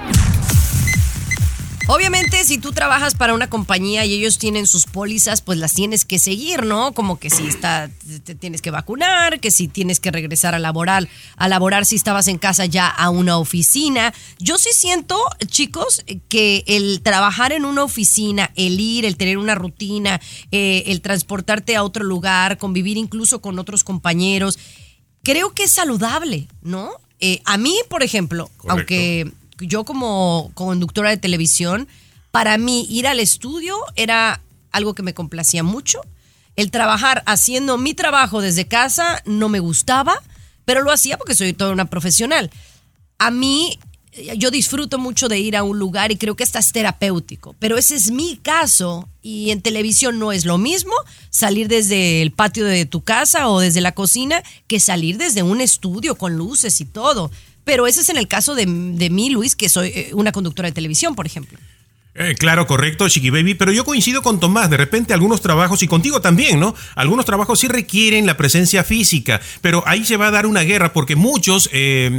[1.88, 6.04] Obviamente, si tú trabajas para una compañía y ellos tienen sus pólizas, pues las tienes
[6.04, 6.92] que seguir, ¿no?
[6.92, 7.90] Como que si está,
[8.24, 12.28] te tienes que vacunar, que si tienes que regresar a laborar, a laborar si estabas
[12.28, 14.14] en casa ya a una oficina.
[14.38, 19.56] Yo sí siento, chicos, que el trabajar en una oficina, el ir, el tener una
[19.56, 20.20] rutina,
[20.52, 24.56] eh, el transportarte a otro lugar, convivir incluso con otros compañeros,
[25.24, 26.92] creo que es saludable, ¿no?
[27.18, 29.30] Eh, a mí, por ejemplo, aunque
[29.62, 31.88] yo como conductora de televisión,
[32.30, 34.40] para mí ir al estudio era
[34.72, 36.00] algo que me complacía mucho.
[36.56, 40.14] El trabajar haciendo mi trabajo desde casa no me gustaba,
[40.64, 42.50] pero lo hacía porque soy toda una profesional.
[43.18, 43.78] A mí,
[44.12, 47.54] eh, yo disfruto mucho de ir a un lugar y creo que hasta es terapéutico,
[47.58, 50.92] pero ese es mi caso y en televisión no es lo mismo
[51.30, 55.60] salir desde el patio de tu casa o desde la cocina que salir desde un
[55.60, 57.30] estudio con luces y todo.
[57.64, 60.68] Pero ese es en el caso de, de mí, Luis, que soy eh, una conductora
[60.68, 61.58] de televisión, por ejemplo.
[62.14, 65.88] Eh, claro, correcto, Chiqui Baby, pero yo coincido con Tomás, de repente algunos trabajos, y
[65.88, 66.74] contigo también, ¿no?
[66.94, 70.92] Algunos trabajos sí requieren la presencia física, pero ahí se va a dar una guerra
[70.92, 72.10] porque muchos eh,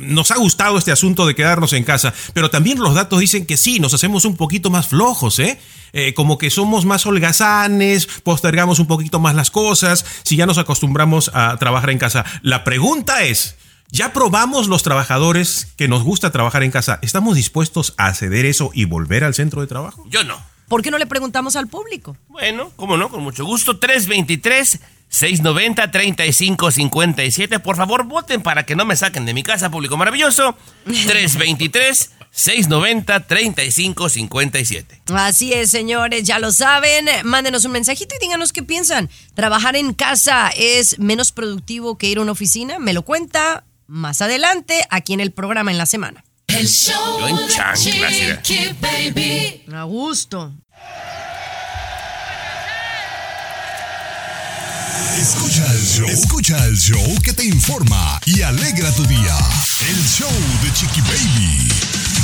[0.00, 3.56] nos ha gustado este asunto de quedarnos en casa, pero también los datos dicen que
[3.56, 5.60] sí, nos hacemos un poquito más flojos, ¿eh?
[5.92, 10.58] Eh, como que somos más holgazanes, postergamos un poquito más las cosas, si ya nos
[10.58, 12.24] acostumbramos a trabajar en casa.
[12.42, 13.56] La pregunta es,
[13.90, 16.98] Ya probamos los trabajadores que nos gusta trabajar en casa.
[17.00, 20.04] ¿Estamos dispuestos a ceder eso y volver al centro de trabajo?
[20.10, 20.38] Yo no.
[20.68, 22.16] ¿Por qué no le preguntamos al público?
[22.28, 23.78] Bueno, cómo no, con mucho gusto.
[23.78, 27.60] 323 690 3557.
[27.60, 30.54] Por favor, voten para que no me saquen de mi casa, público maravilloso.
[30.84, 35.02] 323 690 3557.
[35.14, 37.06] Así es, señores, ya lo saben.
[37.24, 39.08] Mándenos un mensajito y díganos qué piensan.
[39.34, 42.78] ¿Trabajar en casa es menos productivo que ir a una oficina?
[42.78, 46.24] Me lo cuenta más adelante aquí en el programa en la semana.
[46.46, 48.12] El show Yo en de chanclas.
[48.42, 49.64] Chiqui Baby.
[49.74, 50.54] A gusto.
[55.20, 56.08] Escucha el show.
[56.08, 59.36] Escucha el show que te informa y alegra tu día.
[59.80, 60.30] El show
[60.62, 61.68] de Chiqui Baby.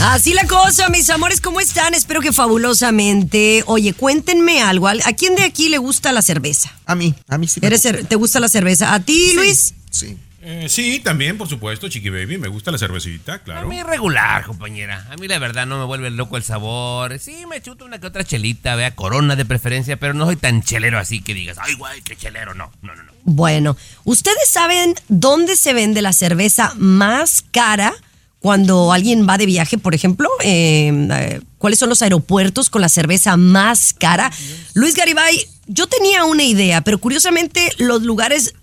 [0.01, 1.95] Así la cosa, mis amores, ¿cómo están?
[1.95, 3.63] Espero que fabulosamente.
[3.67, 4.89] Oye, cuéntenme algo.
[4.89, 6.73] ¿A quién de aquí le gusta la cerveza?
[6.87, 7.61] A mí, a mí sí.
[7.61, 8.09] me ¿Eres gusta.
[8.09, 8.95] ¿Te gusta la cerveza?
[8.95, 9.75] ¿A ti, Luis?
[9.91, 10.17] Sí.
[10.47, 12.37] Eh, sí, también, por supuesto, Chiqui Baby.
[12.37, 13.67] Me gusta la cervecita, A claro.
[13.67, 15.07] mí regular, compañera.
[15.11, 17.19] A mí la verdad no me vuelve loco el sabor.
[17.19, 20.63] Sí, me chuto una que otra chelita, vea, corona de preferencia, pero no soy tan
[20.63, 22.53] chelero así que digas, ay, güey, qué chelero.
[22.53, 23.13] No, no, no, no.
[23.23, 27.95] Bueno, ¿ustedes saben dónde se vende la cerveza más cara
[28.39, 30.29] cuando alguien va de viaje, por ejemplo?
[30.43, 34.31] Eh, eh, ¿Cuáles son los aeropuertos con la cerveza más cara?
[34.75, 38.55] Luis Garibay, yo tenía una idea, pero curiosamente los lugares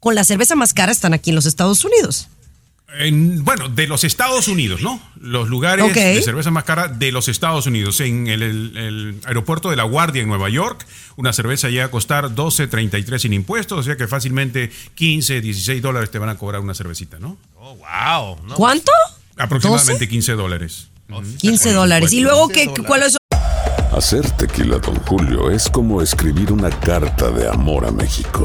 [0.00, 2.28] con la cerveza más cara están aquí en los Estados Unidos.
[3.00, 4.98] En- bueno, de los Estados Unidos, ¿no?
[5.20, 8.00] Los lugares de cerveza más cara de los Estados Unidos.
[8.00, 11.90] En el, el- el aeropuerto de La Guardia en Nueva York, una cerveza llega a
[11.90, 16.62] costar 12.33 sin impuestos, o sea que fácilmente 15, 16 dólares te van a cobrar
[16.62, 17.36] una cervecita, ¿no?
[17.56, 18.38] Oh, wow.
[18.46, 18.90] No, ¿Cuánto?
[19.36, 20.08] Aproximadamente ¿12?
[20.08, 20.88] 15 dólares.
[21.38, 22.12] 15 dólares.
[22.12, 23.18] ¿Y luego qué, cuáles son?
[23.96, 28.44] Hacer tequila, Don Julio, es como escribir una carta de amor a México.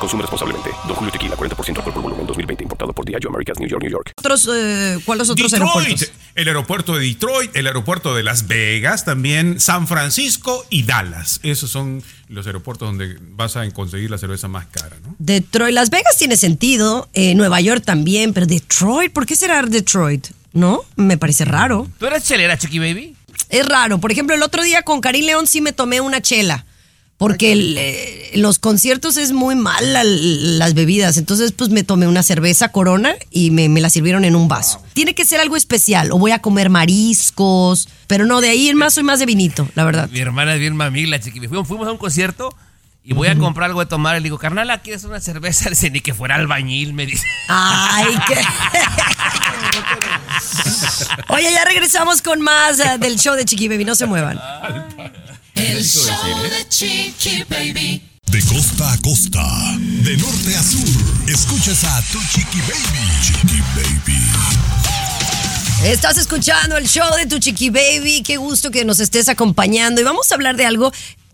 [0.00, 0.70] Consume responsablemente.
[0.88, 2.64] Don Julio Tequila, 40% alcohol por volumen, 2020.
[2.64, 4.12] Importado por Diageo Americas, New York, New York.
[4.18, 6.12] Otros, eh, ¿Cuáles otros Detroit, aeropuertos?
[6.34, 11.38] el aeropuerto de Detroit, el aeropuerto de Las Vegas, también San Francisco y Dallas.
[11.42, 15.14] Esos son los aeropuertos donde vas a conseguir la cerveza más cara, ¿no?
[15.18, 20.28] Detroit, Las Vegas tiene sentido, eh, Nueva York también, pero Detroit, ¿por qué será Detroit?
[20.52, 20.80] ¿No?
[20.96, 21.86] Me parece raro.
[21.98, 23.14] ¿Tú eres chelera, Chiqui Baby?
[23.50, 23.98] Es raro.
[23.98, 26.64] Por ejemplo, el otro día con Karim León sí me tomé una chela.
[27.20, 31.18] Porque el, eh, los conciertos es muy mal la- las bebidas.
[31.18, 34.82] Entonces, pues me tomé una cerveza corona y me, me la sirvieron en un vaso.
[34.94, 36.12] Tiene que ser algo especial.
[36.12, 37.90] O voy a comer mariscos.
[38.06, 40.08] Pero no, de ahí en más soy más de vinito, la verdad.
[40.10, 41.46] Mi hermana es bien mamila, Chiqui.
[41.46, 42.56] Fuimos, fuimos a un concierto
[43.04, 44.16] y voy a comprar algo de tomar.
[44.16, 45.68] Y le digo, carnal, ¿quieres una cerveza?
[45.68, 47.26] Dice, ni que fuera albañil, me dice.
[47.48, 48.34] Ay, qué.
[51.28, 53.84] Oye, ya regresamos con más eh, del show de Chiqui Baby.
[53.84, 54.40] No se muevan.
[55.60, 58.02] El show de Chiqui Baby.
[58.30, 59.44] De costa a costa,
[59.78, 60.88] de norte a sur,
[61.28, 63.04] escuchas a tu Chiqui Baby.
[63.22, 64.18] Chiqui Baby.
[65.84, 68.22] Estás escuchando el show de tu Chiqui Baby.
[68.22, 70.00] Qué gusto que nos estés acompañando.
[70.00, 70.92] Y vamos a hablar de algo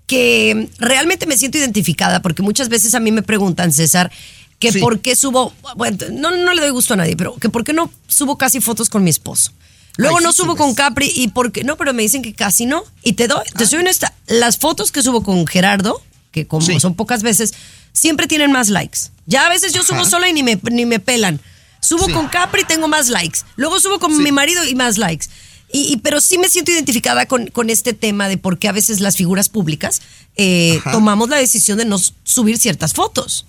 [0.08, 4.10] que realmente me siento identificada, porque muchas veces a mí me preguntan, César,
[4.58, 4.80] que Sí.
[4.80, 7.72] por qué subo, bueno, no, no le doy gusto a nadie, pero que por qué
[7.72, 9.52] no subo casi fotos con mi esposo.
[9.96, 12.66] Luego Ay, no sí subo con Capri y porque no, pero me dicen que casi
[12.66, 12.84] no.
[13.02, 16.78] Y te doy, te soy honesta, las fotos que subo con Gerardo, que como Sí.
[16.80, 17.54] son pocas veces,
[17.92, 18.98] siempre tienen más likes.
[19.26, 21.40] Ya a veces yo subo sola y ni me, ni me pelan.
[21.80, 23.40] Subo con Capri tengo más likes.
[23.56, 25.26] Luego subo con mi marido y más likes.
[25.72, 28.72] Y, y- pero sí me siento identificada con, con este tema de por qué a
[28.72, 30.00] veces las figuras públicas
[30.36, 33.46] eh, tomamos la decisión de no subir ciertas fotos.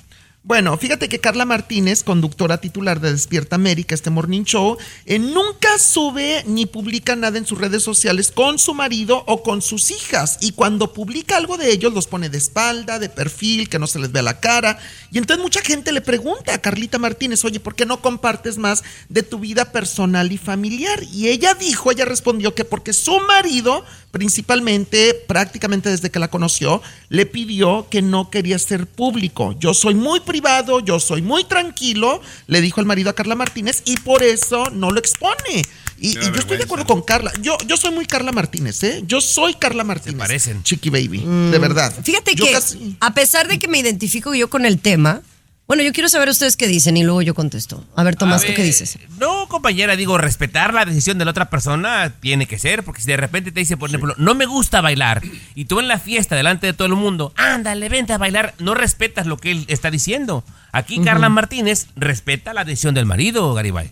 [0.47, 4.77] Bueno, fíjate que Carla Martínez, conductora titular de Despierta América, este morning show,
[5.19, 9.91] nunca sube ni publica nada en sus redes sociales con su marido o con sus
[9.91, 10.37] hijas.
[10.39, 13.99] Y cuando publica algo de ellos, los pone de espalda, de perfil, que no se
[13.99, 14.79] les vea la cara.
[15.11, 18.85] Y entonces mucha gente le pregunta a Carlita Martínez, oye, ¿por qué no compartes más
[19.09, 21.03] de tu vida personal y familiar?
[21.11, 26.81] Y ella dijo, ella respondió que porque su marido, principalmente, prácticamente desde que la conoció,
[27.09, 29.55] le pidió que no quería ser público.
[29.59, 33.81] Yo soy muy privado, yo soy muy tranquilo, le dijo el marido a Carla Martínez,
[33.85, 35.63] y por eso no lo expone.
[35.99, 37.31] Y, y yo estoy de acuerdo con Carla.
[37.41, 39.03] Yo, yo soy muy Carla Martínez, ¿eh?
[39.07, 40.17] Yo soy Carla Martínez.
[40.19, 40.61] parecen.
[40.63, 41.19] Chiqui Baby,
[41.51, 41.93] de verdad.
[42.03, 45.21] Fíjate Yo que casi- a pesar de que me identifico yo con el tema,
[45.67, 47.83] Bueno, yo quiero saber ustedes qué dicen y luego yo contesto.
[47.97, 48.97] A ver, Tomás, A ¿tú qué dices?
[49.19, 53.07] No, compañera, digo, respetar la decisión de la otra persona tiene que ser, porque si
[53.07, 55.21] de repente te dice, por ejemplo, no me gusta bailar,
[55.55, 58.75] y tú en la fiesta delante de todo el mundo, ándale, vente a bailar, no
[58.75, 60.45] respetas lo que él está diciendo.
[60.71, 63.91] Aquí Carla Martínez respeta la decisión del marido, Garibay.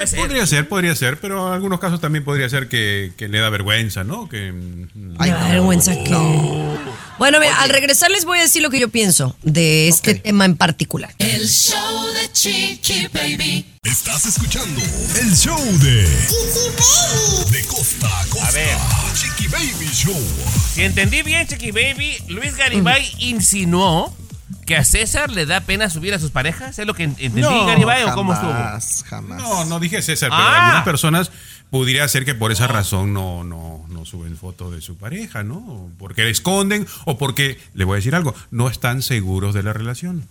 [0.00, 3.38] Eh, podría ser, podría ser, pero en algunos casos también podría ser que, que le
[3.38, 4.28] da vergüenza, ¿no?
[4.28, 6.10] Que, mm, Ay, da vergüenza que.
[7.18, 10.44] Bueno, mira, al regresar les voy a decir lo que yo pienso de este tema
[10.44, 11.14] en particular.
[11.18, 13.66] El show de Chiqui Baby.
[13.84, 14.80] Estás escuchando
[15.20, 17.50] el show de Chiqui Baby.
[17.52, 18.48] De costa a costa.
[18.48, 18.76] A ver.
[19.14, 20.20] Chiqui Baby Show.
[20.74, 24.12] Si entendí bien, Chiqui Baby, Luis Garibay insinuó
[24.66, 26.78] que a César le da pena subir a sus parejas.
[26.78, 28.52] ¿Es lo que entendí, Garibay, o cómo estuvo?
[28.52, 29.42] jamás, jamás.
[29.42, 30.64] No, no dije César, pero Ah.
[30.66, 31.30] algunas personas
[31.70, 35.90] pudiera ser que por esa razón no, no, no suben fotos de su pareja, ¿no?
[35.98, 39.72] Porque la esconden o porque, le voy a decir algo, no están seguros de la
[39.72, 40.26] relación.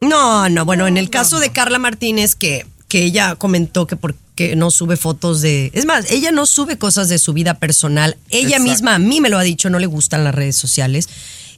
[0.00, 4.54] No, no, bueno, en el caso de Carla Martínez, que, que ella comentó que porque
[4.56, 5.70] no sube fotos de...
[5.74, 8.16] Es más, ella no sube cosas de su vida personal.
[8.30, 8.62] Ella Exacto.
[8.70, 11.08] misma a mí me lo ha dicho, no le gustan las redes sociales.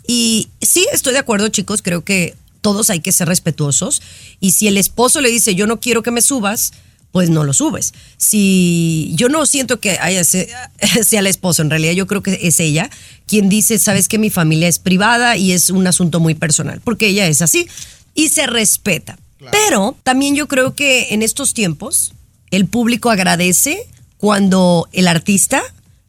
[0.07, 4.03] Y sí, estoy de acuerdo, chicos, creo que todos hay que ser respetuosos.
[4.41, 6.73] Y si el esposo le dice, yo no quiero que me subas,
[7.13, 7.93] pues no lo subes.
[8.17, 12.61] Si yo no siento que haya sea el esposo, en realidad yo creo que es
[12.61, 12.91] ella
[13.27, 17.09] quien dice, sabes que mi familia es privada y es un asunto muy personal, porque
[17.09, 17.69] ella es así
[18.15, 19.19] y se respeta.
[19.51, 22.13] Pero también yo creo que en estos tiempos
[22.51, 23.87] el público agradece
[24.19, 25.63] cuando el artista,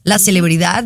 [0.03, 0.85] la celebridad,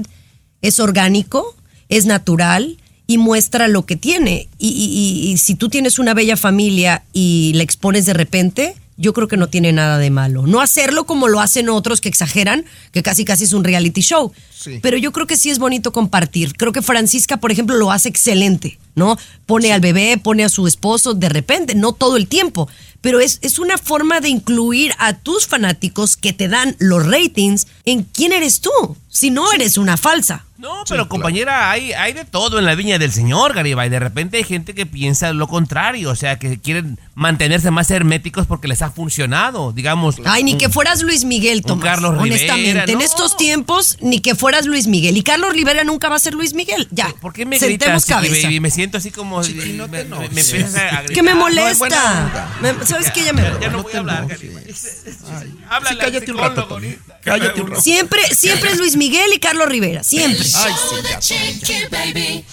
[0.62, 1.56] es orgánico,
[1.90, 4.48] es natural y muestra lo que tiene.
[4.58, 8.76] Y, y- y- y si tú tienes una bella familia y la expones de repente,
[8.98, 10.48] yo creo que no tiene nada de malo.
[10.48, 12.64] No hacerlo como lo hacen otros que exageran,
[12.94, 14.32] que casi casi es un reality show.
[14.58, 14.80] Sí.
[14.82, 16.54] Pero yo creo que sí es bonito compartir.
[16.56, 19.18] Creo que Francisca, por ejemplo, lo hace excelente, ¿no?
[19.46, 22.70] Pone al bebé, pone a su esposo de repente, no todo el tiempo.
[23.02, 27.68] Pero es, es una forma de incluir a tus fanáticos que te dan los ratings
[27.84, 28.72] en quién eres tú,
[29.10, 30.45] si no eres una falsa.
[30.66, 33.88] No, pero compañera, hay, hay de todo en la viña del señor, Garibay.
[33.90, 38.48] De repente hay gente que piensa lo contrario, o sea, que quieren mantenerse más herméticos
[38.48, 40.16] porque les ha funcionado, digamos.
[40.26, 41.84] Ay, ni que fueras Luis Miguel, Tomás.
[41.86, 43.06] Carlos Rivera, honestamente, en no.
[43.06, 45.16] estos tiempos, ni que fueras Luis Miguel.
[45.18, 46.88] Y Carlos Rivera nunca va a ser Luis Miguel.
[46.90, 47.14] Ya.
[47.22, 48.48] ¿Por qué me Sentemos gritas, cabeza.
[48.48, 48.60] Baby?
[48.60, 49.42] Me siento así como...
[49.42, 50.32] No te me, me- enojes.
[50.32, 51.06] me empiezas a gritar.
[51.14, 52.50] Que me No, molesta.
[52.62, 53.24] Me- ¿Sabes qué?
[53.24, 54.28] Ya me Ya, ya no No voy a hablar.
[54.28, 54.64] Garibay.
[54.66, 56.96] Ay, Háblale sí, cállate un rato, Tony.
[57.24, 57.82] Cállate un rato.
[57.82, 60.04] Siempre, siempre es Luis Miguel y Carlos Rivera.
[60.04, 60.44] Siempre.
[60.58, 60.74] Ay,
[61.20, 62.46] sí, ya, Baby.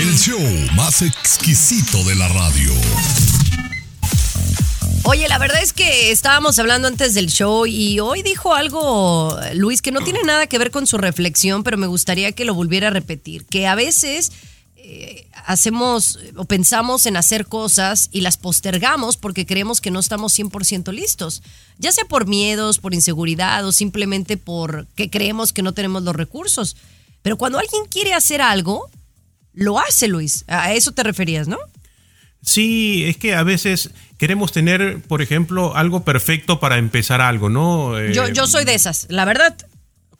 [0.00, 0.40] El show
[0.74, 2.72] más exquisito de la radio.
[5.04, 9.80] Oye, la verdad es que estábamos hablando antes del show y hoy dijo algo, Luis,
[9.80, 12.88] que no tiene nada que ver con su reflexión, pero me gustaría que lo volviera
[12.88, 13.44] a repetir.
[13.46, 14.32] Que a veces
[14.82, 20.38] eh, hacemos o pensamos en hacer cosas y las postergamos porque creemos que no estamos
[20.38, 21.42] 100% listos.
[21.78, 26.76] Ya sea por miedos, por inseguridad o simplemente porque creemos que no tenemos los recursos.
[27.22, 28.88] Pero cuando alguien quiere hacer algo,
[29.52, 30.44] lo hace, Luis.
[30.46, 31.58] A eso te referías, ¿no?
[32.42, 37.98] Sí, es que a veces queremos tener, por ejemplo, algo perfecto para empezar algo, ¿no?
[37.98, 39.56] Eh, Yo, yo soy de esas, la verdad.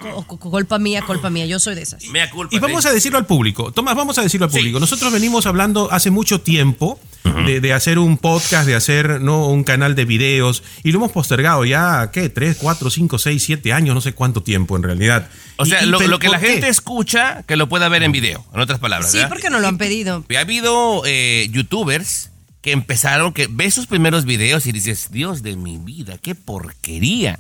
[0.01, 2.05] Culpa mía, culpa mía, yo soy de esas.
[2.07, 2.55] Mea culpa.
[2.55, 3.71] Y vamos a decirlo al público.
[3.73, 4.81] Tomás, vamos a decirlo al público.
[4.81, 6.99] Nosotros venimos hablando hace mucho tiempo
[7.47, 11.13] de, de hacer un podcast, de hacer no un canal de videos, y lo hemos
[11.13, 12.29] postergado ya, ¿qué?
[12.29, 15.29] Tres, cuatro, cinco, seis, siete años, no sé cuánto tiempo en realidad.
[15.57, 18.61] O sea, Y- lo, que la gente escucha, que lo pueda ver en video, en
[18.61, 19.11] otras palabras.
[19.11, 19.29] Sí, ¿verdad?
[19.29, 20.25] porque nos lo han pedido.
[20.35, 22.31] Ha habido eh, youtubers
[22.63, 27.39] que empezaron, que ves sus primeros videos y dices, Dios de mi vida, qué porquería.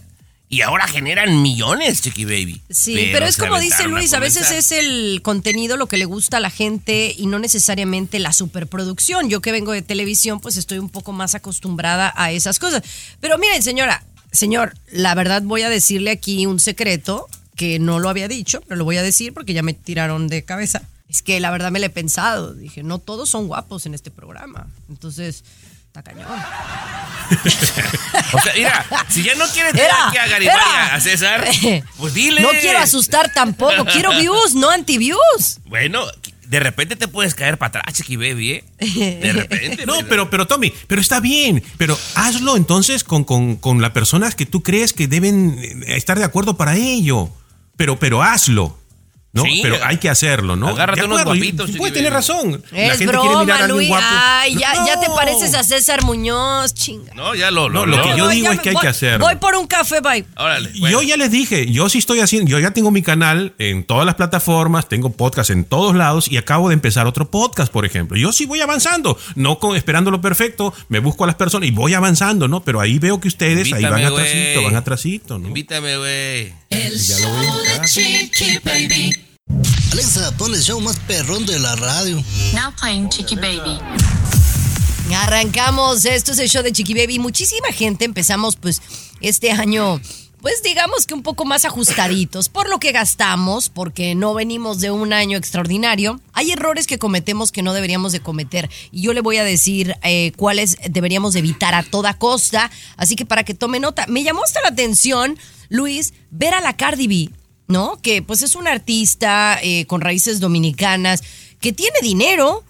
[0.52, 2.60] Y ahora generan millones, Chiqui Baby.
[2.68, 4.58] Sí, pero, es como dice Luis, a veces comenzar.
[4.58, 9.30] es el contenido lo que le gusta a la gente y no necesariamente la superproducción.
[9.30, 12.82] Yo que vengo de televisión, pues estoy un poco más acostumbrada a esas cosas.
[13.20, 18.08] Pero miren, señora, señor, la verdad voy a decirle aquí un secreto que no lo
[18.08, 20.82] había dicho, pero lo voy a decir porque ya me tiraron de cabeza.
[21.08, 22.54] Es que la verdad me lo he pensado.
[22.54, 24.66] Dije, no todos son guapos en este programa.
[24.88, 25.44] Entonces,
[25.90, 26.28] está cañón.
[28.32, 30.56] O sea, mira, si ya no quieres tener Era, aquí a Garibay,
[30.92, 31.48] a César,
[31.96, 32.42] pues dile.
[32.42, 35.60] No quiero asustar tampoco, quiero views, no anti-views.
[35.64, 36.04] Bueno,
[36.46, 38.64] de repente te puedes caer para atrás, Chiqui Baby, ¿eh?
[39.22, 39.86] De repente.
[39.86, 41.62] No, pero, pero Tommy, pero está bien.
[41.78, 46.18] Pero hazlo entonces con, con, con las personas que tú crees que deben eh, estar
[46.18, 47.30] de acuerdo para ello.
[47.76, 48.79] Pero, pero hazlo.
[49.32, 49.42] ¿No?
[49.44, 49.60] Sí.
[49.62, 50.68] Pero hay que hacerlo, ¿no?
[50.68, 52.62] Agárrate unos guapitos, Puede tener razón.
[52.72, 53.88] La Es gente quiere mirar broma, a alguien Luis.
[53.88, 54.06] guapo.
[54.10, 57.14] Ay, ya, ya te pareces a César Muñoz, chinga.
[57.14, 59.24] No, ya lo, No, lo que yo digo es que hay voy- que hacerlo.
[59.26, 60.24] Voy por un café, bye.
[60.36, 60.70] Órale.
[60.74, 64.04] Yo ya les dije, yo sí estoy haciendo, yo ya tengo mi canal en todas
[64.04, 68.16] las plataformas, tengo podcast en todos lados y acabo de empezar otro podcast, por ejemplo.
[68.18, 71.72] Yo sí voy avanzando, no con, esperando lo perfecto, me busco a las personas y
[71.72, 72.62] voy avanzando, ¿no?
[72.64, 75.46] Pero ahí veo que ustedes ahí van atrasito, van atrasito, ¿no?
[75.48, 76.52] Invítame, güey.
[76.70, 77.28] El show
[77.64, 79.12] de Chiqui Baby.
[79.90, 82.22] Alexa, pon el show más perrón de la radio.
[82.54, 83.80] Now playing Chiqui Baby.
[85.12, 87.18] Arrancamos, esto es el show de Chiqui Baby.
[87.18, 88.80] Muchísima gente empezamos pues
[89.20, 90.00] este año,
[90.40, 94.90] pues digamos que un poco más ajustaditos por lo que gastamos, porque no venimos de
[94.90, 96.20] un año extraordinario.
[96.32, 99.96] Hay errores que cometemos que no deberíamos de cometer y yo le voy a decir
[100.02, 102.70] eh, cuáles deberíamos de evitar a toda costa.
[102.96, 105.38] Así que para que tome nota, me llamó hasta la atención,
[105.68, 107.30] Luis, ver a la Cardi B,
[107.68, 107.98] ¿no?
[108.00, 111.22] Que pues es una artista eh, con raíces dominicanas
[111.60, 112.64] que tiene dinero,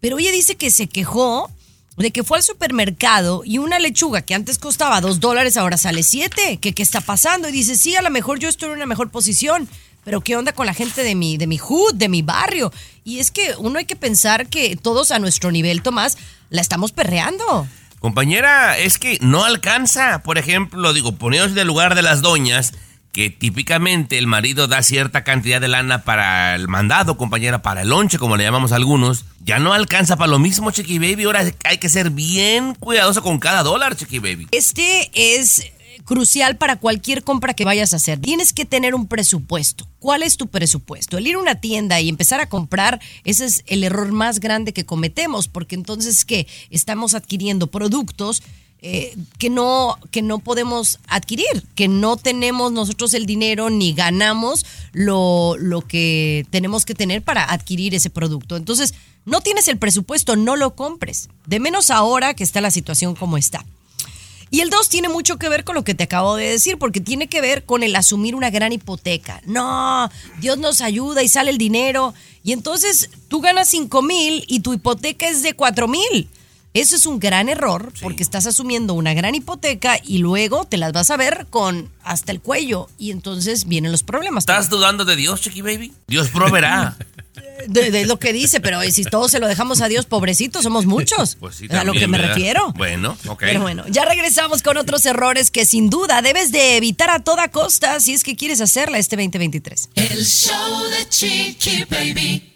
[0.00, 1.50] pero ella dice que se quejó
[1.96, 6.02] de que fue al supermercado y una lechuga que antes costaba dos dólares ahora sale
[6.02, 6.58] siete.
[6.60, 7.48] ¿Qué, ¿Qué está pasando?
[7.48, 9.68] Y dice, sí, a lo mejor yo estoy en una mejor posición,
[10.04, 12.72] pero ¿qué onda con la gente de mi, de mi hood, de mi barrio?
[13.04, 16.16] Y es que uno hay que pensar que todos a nuestro nivel, Tomás,
[16.50, 17.66] la estamos perreando.
[18.00, 20.22] Compañera, es que no alcanza.
[20.22, 22.72] Por ejemplo, digo, poneos en el lugar de las doñas,
[23.12, 27.90] que típicamente el marido da cierta cantidad de lana para el mandado, compañera, para el
[27.90, 29.26] lonche, como le llamamos algunos.
[29.44, 31.24] Ya no alcanza para lo mismo, Chiqui Baby.
[31.24, 34.48] Ahora hay que ser bien cuidadoso con cada dólar, Chiqui Baby.
[34.50, 35.72] Este es
[36.04, 38.18] crucial para cualquier compra que vayas a hacer.
[38.18, 39.86] Tienes que tener un presupuesto.
[39.98, 41.18] ¿Cuál es tu presupuesto?
[41.18, 44.72] El ir a una tienda y empezar a comprar, ese es el error más grande
[44.72, 48.42] que cometemos, porque entonces que estamos adquiriendo productos
[48.84, 54.66] eh, que no que no podemos adquirir, que no tenemos nosotros el dinero ni ganamos
[54.92, 58.56] lo, lo que tenemos que tener para adquirir ese producto.
[58.56, 61.28] Entonces, no tienes el presupuesto, no lo compres.
[61.46, 63.64] De menos ahora que está la situación como está.
[64.50, 67.00] Y el 2 tiene mucho que ver con lo que te acabo de decir, porque
[67.00, 69.40] tiene que ver con el asumir una gran hipoteca.
[69.46, 70.10] No,
[70.40, 72.12] Dios nos ayuda y sale el dinero.
[72.44, 76.28] Y entonces tú ganas 5 mil y tu hipoteca es de 4 mil.
[76.74, 80.92] Eso es un gran error porque estás asumiendo una gran hipoteca y luego te las
[80.92, 84.42] vas a ver con hasta el cuello y entonces vienen los problemas.
[84.42, 85.92] ¿Estás dudando de Dios, Chiqui Baby?
[86.08, 86.96] Dios proveerá.
[87.68, 90.86] De, de lo que dice, pero si todos se lo dejamos a Dios, pobrecitos, somos
[90.86, 91.36] muchos.
[91.40, 92.34] Pues sí, a lo también, que me ¿verdad?
[92.34, 92.72] refiero.
[92.72, 93.40] Bueno, ok.
[93.40, 97.48] Pero bueno, ya regresamos con otros errores que sin duda debes de evitar a toda
[97.48, 99.90] costa si es que quieres hacerla este 2023.
[99.94, 102.52] El show de Chiqui Baby.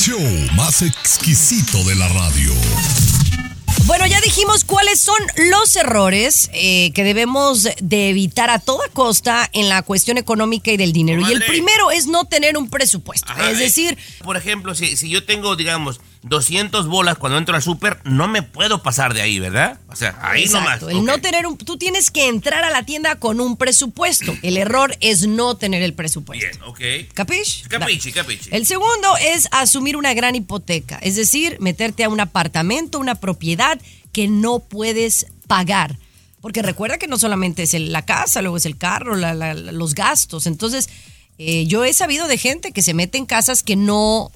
[0.00, 0.18] Show
[0.56, 2.54] más exquisito de la radio.
[3.84, 5.18] Bueno, ya dijimos cuáles son
[5.50, 10.78] los errores eh, que debemos de evitar a toda costa en la cuestión económica y
[10.78, 11.20] del dinero.
[11.28, 13.30] Y el primero es no tener un presupuesto.
[13.30, 17.54] Ajá, es eh, decir, por ejemplo, si, si yo tengo, digamos, 200 bolas cuando entro
[17.56, 19.80] al súper, no me puedo pasar de ahí, ¿verdad?
[19.88, 20.98] O sea, ahí Exacto, nomás.
[21.00, 24.34] El no tener un, tú tienes que entrar a la tienda con un presupuesto.
[24.42, 26.46] El error es no tener el presupuesto.
[26.46, 27.12] Bien, ok.
[27.14, 27.66] ¿Capish?
[27.68, 28.50] Capichi, capichi.
[28.52, 33.80] El segundo es asumir una gran hipoteca, es decir, meterte a un apartamento, una propiedad
[34.12, 35.96] que no puedes pagar.
[36.42, 39.94] Porque recuerda que no solamente es el- la casa, luego es el carro, la- los
[39.94, 40.46] gastos.
[40.46, 40.88] Entonces,
[41.38, 44.30] eh, yo he sabido de gente que se mete en casas que no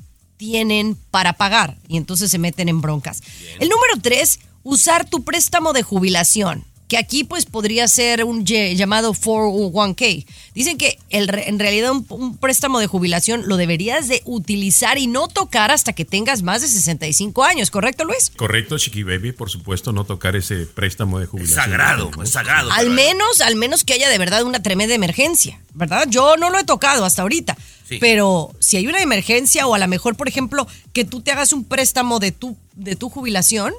[0.45, 1.79] tienen para pagar.
[1.89, 3.23] Y entonces se meten en broncas.
[3.61, 9.15] El número tres, usar tu préstamo de jubilación, que aquí pues podría ser un llamado
[9.15, 10.27] 401k.
[10.55, 15.07] Dicen que el en realidad un, un préstamo de jubilación lo deberías de utilizar y
[15.07, 18.31] no tocar hasta que tengas más de 65 años, ¿correcto Luis?
[18.37, 21.59] Correcto, Chiqui Baby, por supuesto, no tocar ese préstamo de jubilación.
[21.59, 22.71] sagrado, es sagrado.
[22.73, 26.07] Al menos, al menos que haya de verdad una tremenda emergencia, ¿verdad?
[26.09, 27.57] Yo no lo he tocado hasta ahorita.
[27.89, 27.99] Sí.
[27.99, 31.53] Pero si hay una emergencia o a lo mejor, por ejemplo, que tú te hagas
[31.53, 33.73] un préstamo de tu, de tu jubilación,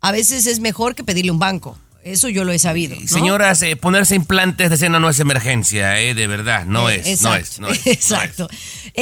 [0.00, 1.78] a veces es mejor que pedirle un banco.
[2.04, 2.96] Eso yo lo he sabido.
[3.00, 3.08] ¿no?
[3.08, 7.22] Señoras, eh, ponerse implantes de cena no es emergencia, eh, de verdad, no Eh, es,
[7.22, 7.78] no es, no es.
[7.78, 7.86] no es.
[7.86, 8.48] Exacto.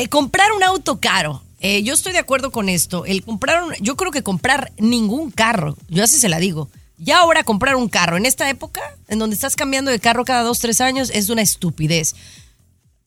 [0.08, 1.42] Comprar un auto caro.
[1.60, 3.04] Yo estoy de acuerdo con esto.
[3.06, 6.68] El comprar un- yo creo que comprar ningún carro, yo así se la digo.
[6.98, 10.42] Ya ahora comprar un carro en esta época, en donde estás cambiando de carro cada
[10.42, 12.14] dos, tres años, es una estupidez.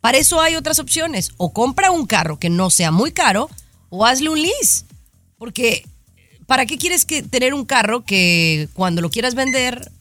[0.02, 1.32] Para eso hay otras opciones.
[1.38, 3.50] O compra un carro que no sea muy caro,
[3.90, 4.84] o hazle un lease.
[5.38, 5.86] Porque,
[6.48, 9.92] ¿para qué quieres que tener un carro que cuando lo quieras vender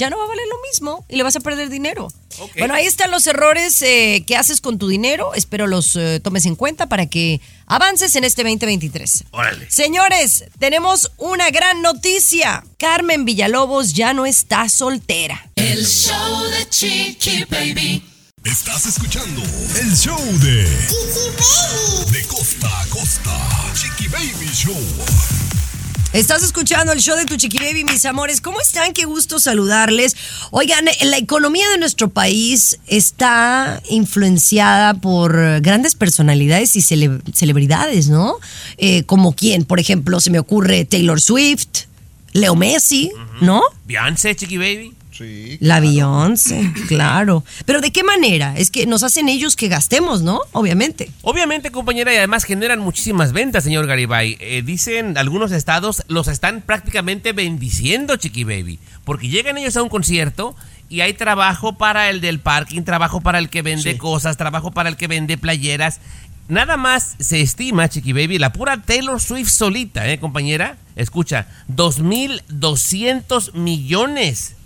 [0.00, 2.08] ya no va a valer lo mismo y le vas a perder dinero?
[2.56, 5.34] Bueno, ahí están los errores eh, que haces con tu dinero.
[5.34, 9.24] Espero los eh, tomes en cuenta para que avances en este 2023.
[9.32, 9.70] Órale.
[9.70, 12.64] Señores, tenemos una gran noticia.
[12.78, 15.50] Carmen Villalobos ya no está soltera.
[15.56, 18.02] El show de Chiqui Baby.
[18.44, 19.42] Estás escuchando
[19.80, 22.12] el show de Chiqui Baby.
[22.12, 23.72] De costa a costa.
[23.74, 25.69] Chiqui Baby Show.
[26.12, 28.40] Estás escuchando el show de tu chiqui baby, mis amores.
[28.40, 28.92] ¿Cómo están?
[28.94, 30.16] Qué gusto saludarles.
[30.50, 38.34] Oigan, la economía de nuestro país está influenciada por grandes personalidades y cele- celebridades, ¿no?
[38.76, 41.84] Eh, como quién, por ejemplo, se me ocurre Taylor Swift,
[42.32, 43.62] Leo Messi, ¿no?
[43.86, 44.94] Beyoncé, Chiqui Baby.
[45.20, 45.58] Sí.
[45.60, 47.44] La Beyoncé, claro.
[47.66, 48.54] Pero ¿de qué manera?
[48.56, 50.40] Es que nos hacen ellos que gastemos, ¿no?
[50.52, 51.10] Obviamente.
[51.20, 54.38] Obviamente, compañera, y además generan muchísimas ventas, señor Garibay.
[54.40, 58.78] Eh, dicen algunos estados los están prácticamente bendiciendo, Chiqui Baby.
[59.04, 60.56] Porque llegan ellos a un concierto
[60.88, 64.88] y hay trabajo para el del parking, trabajo para el que vende cosas, trabajo para
[64.88, 66.00] el que vende playeras.
[66.48, 70.78] Nada más se estima, Chiqui Baby, la pura Taylor Swift solita, ¿eh, compañera?
[70.96, 74.56] Escucha, 2.200 millones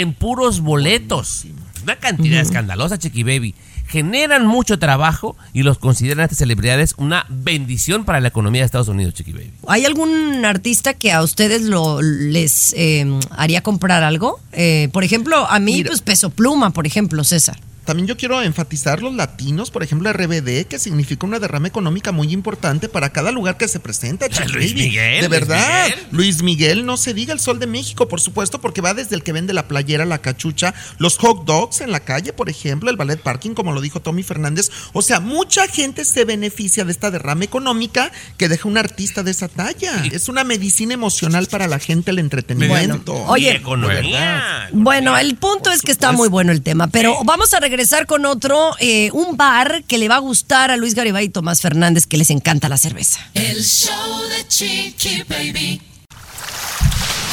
[0.00, 1.46] en puros boletos.
[1.84, 3.54] Una cantidad escandalosa, Chiqui Baby.
[3.86, 8.66] Generan mucho trabajo y los consideran a estas celebridades una bendición para la economía de
[8.66, 9.52] Estados Unidos, Chiqui Baby.
[9.68, 14.40] ¿Hay algún artista que a ustedes lo les eh, haría comprar algo?
[14.52, 17.58] Eh, por ejemplo, a mí, pues Peso Pluma, por ejemplo, César.
[17.84, 22.32] También yo quiero enfatizar los latinos, por ejemplo, RBD, que significa una derrama económica muy
[22.32, 24.26] importante para cada lugar que se presenta.
[24.52, 24.88] Luis Baby.
[24.88, 25.84] Miguel, De Luis verdad.
[25.84, 26.06] Miguel.
[26.10, 29.22] Luis Miguel, no se diga el sol de México, por supuesto, porque va desde el
[29.22, 32.96] que vende la playera, la cachucha, los hot dogs en la calle, por ejemplo, el
[32.96, 34.70] ballet parking, como lo dijo Tommy Fernández.
[34.92, 39.30] O sea, mucha gente se beneficia de esta derrama económica que deja un artista de
[39.30, 40.04] esa talla.
[40.10, 43.14] Es una medicina emocional para la gente, el entretenimiento.
[43.26, 44.70] Oye, De economía.
[44.72, 47.73] Bueno, el punto es que está muy bueno el tema, pero vamos a regresar
[48.06, 51.60] con otro, eh, un bar que le va a gustar a Luis Garibay y Tomás
[51.60, 53.20] Fernández, que les encanta la cerveza.
[53.34, 55.80] El show de Chiqui Baby.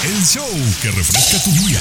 [0.04, 0.48] El show
[0.82, 1.80] que refresca tu día.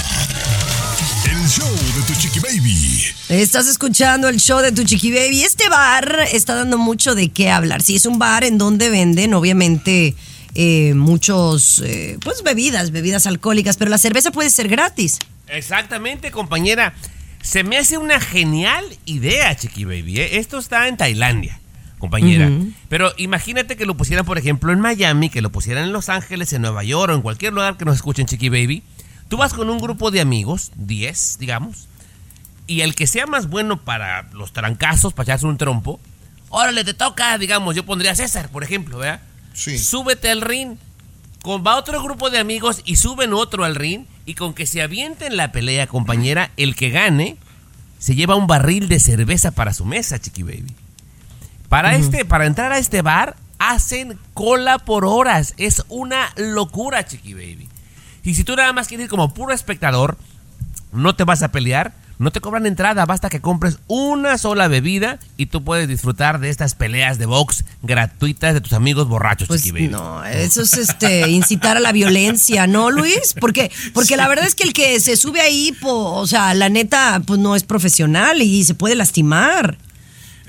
[1.24, 3.04] El show de tu chiqui baby.
[3.30, 5.42] Estás escuchando el show de tu chiqui baby.
[5.42, 7.82] Este bar está dando mucho de qué hablar.
[7.82, 10.14] Sí, es un bar en donde venden, obviamente,
[10.54, 15.18] eh, muchos, eh, pues bebidas, bebidas alcohólicas, pero la cerveza puede ser gratis.
[15.48, 16.92] Exactamente, compañera.
[17.42, 20.20] Se me hace una genial idea, Chiqui Baby.
[20.20, 20.38] ¿eh?
[20.38, 21.58] Esto está en Tailandia,
[21.98, 22.50] compañera.
[22.88, 26.52] Pero imagínate que lo pusieran, por ejemplo, en Miami, que lo pusieran en Los Ángeles,
[26.52, 28.82] en Nueva York o en cualquier lugar que nos escuchen, Chiqui Baby.
[29.28, 31.88] Tú vas con un grupo de amigos, 10, digamos,
[32.66, 36.00] y el que sea más bueno para los trancazos, para echarse un trompo,
[36.50, 39.22] órale, te toca, digamos, yo pondría a César, por ejemplo, ¿verdad?
[39.54, 39.78] Sí.
[39.78, 40.76] Súbete al ring.
[41.42, 44.04] Con, va otro grupo de amigos y suben otro al ring.
[44.26, 47.36] Y con que se avienten la pelea, compañera, el que gane
[47.98, 50.74] se lleva un barril de cerveza para su mesa, Chiqui Baby.
[51.68, 55.54] Para, este, para entrar a este bar, hacen cola por horas.
[55.56, 57.68] Es una locura, Chiqui Baby.
[58.24, 60.16] Y si tú nada más quieres ir como puro espectador,
[60.92, 65.18] no te vas a pelear, no te cobran entrada, basta que compres una sola bebida
[65.36, 69.62] y tú puedes disfrutar de estas peleas de box gratuitas de tus amigos borrachos, Pues
[69.62, 69.88] Chiqui Baby.
[69.88, 73.34] no, eso es este incitar a la violencia, ¿no, Luis?
[73.40, 76.68] Porque, porque la verdad es que el que se sube ahí, po- o sea, la
[76.68, 79.78] neta, pues no es profesional y se puede lastimar.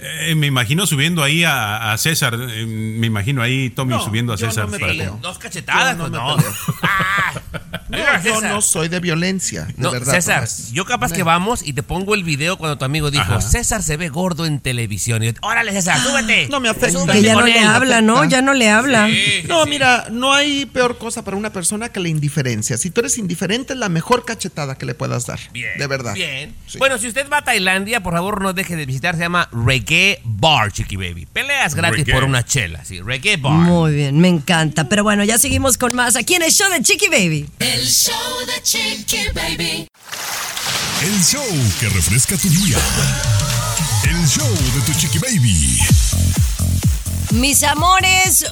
[0.04, 2.36] Eh, me imagino subiendo ahí a, a César.
[2.50, 4.68] eh, me imagino ahí Tommy No, subiendo a yo no César.
[4.68, 5.20] me para- peleo.
[5.22, 6.36] Dos cachetadas, Yo no pues me no.
[6.38, 7.71] peleo.
[7.94, 7.98] Ah.
[7.98, 8.52] No, Mira, yo César.
[8.52, 10.14] no soy de violencia, de No, verdad.
[10.14, 10.72] César, Tomás.
[10.72, 13.42] yo capaz que vamos y te pongo el video cuando tu amigo dijo, Ajá.
[13.42, 15.24] César se ve gordo en televisión.
[15.24, 16.48] Y yo, órale, César, súbete.
[16.50, 17.12] No me afecta.
[17.12, 17.68] Que ya no le él".
[17.68, 18.24] habla, ¿no?
[18.26, 19.08] Ya no le habla.
[19.08, 19.70] Sí, No, sí.
[19.70, 22.78] mira, no hay peor cosa para una persona que la indiferencia.
[22.78, 25.40] Si tú eres indiferente, es la mejor cachetada que le puedas dar.
[25.52, 26.14] Bien, De verdad.
[26.14, 26.56] Bien.
[26.68, 26.78] Sí.
[26.78, 29.16] Bueno, si usted va a Tailandia, por favor no deje de visitar.
[29.16, 31.26] Se llama Reggae Bar, Chiqui Baby.
[31.32, 32.14] Peleas gratis Reggae.
[32.14, 33.02] por una chela, sí.
[33.02, 33.54] Reggae Bar.
[33.54, 34.88] Muy bien, me encanta.
[34.90, 37.48] Pero bueno, ya seguimos con más aquí en el show de Chiqui Baby.
[37.60, 39.88] El show de Chiqui Baby.
[41.04, 41.44] El show
[41.80, 42.78] que refresca tu día.
[44.04, 45.80] El show de tu chiqui baby.
[47.32, 48.46] Mis amores,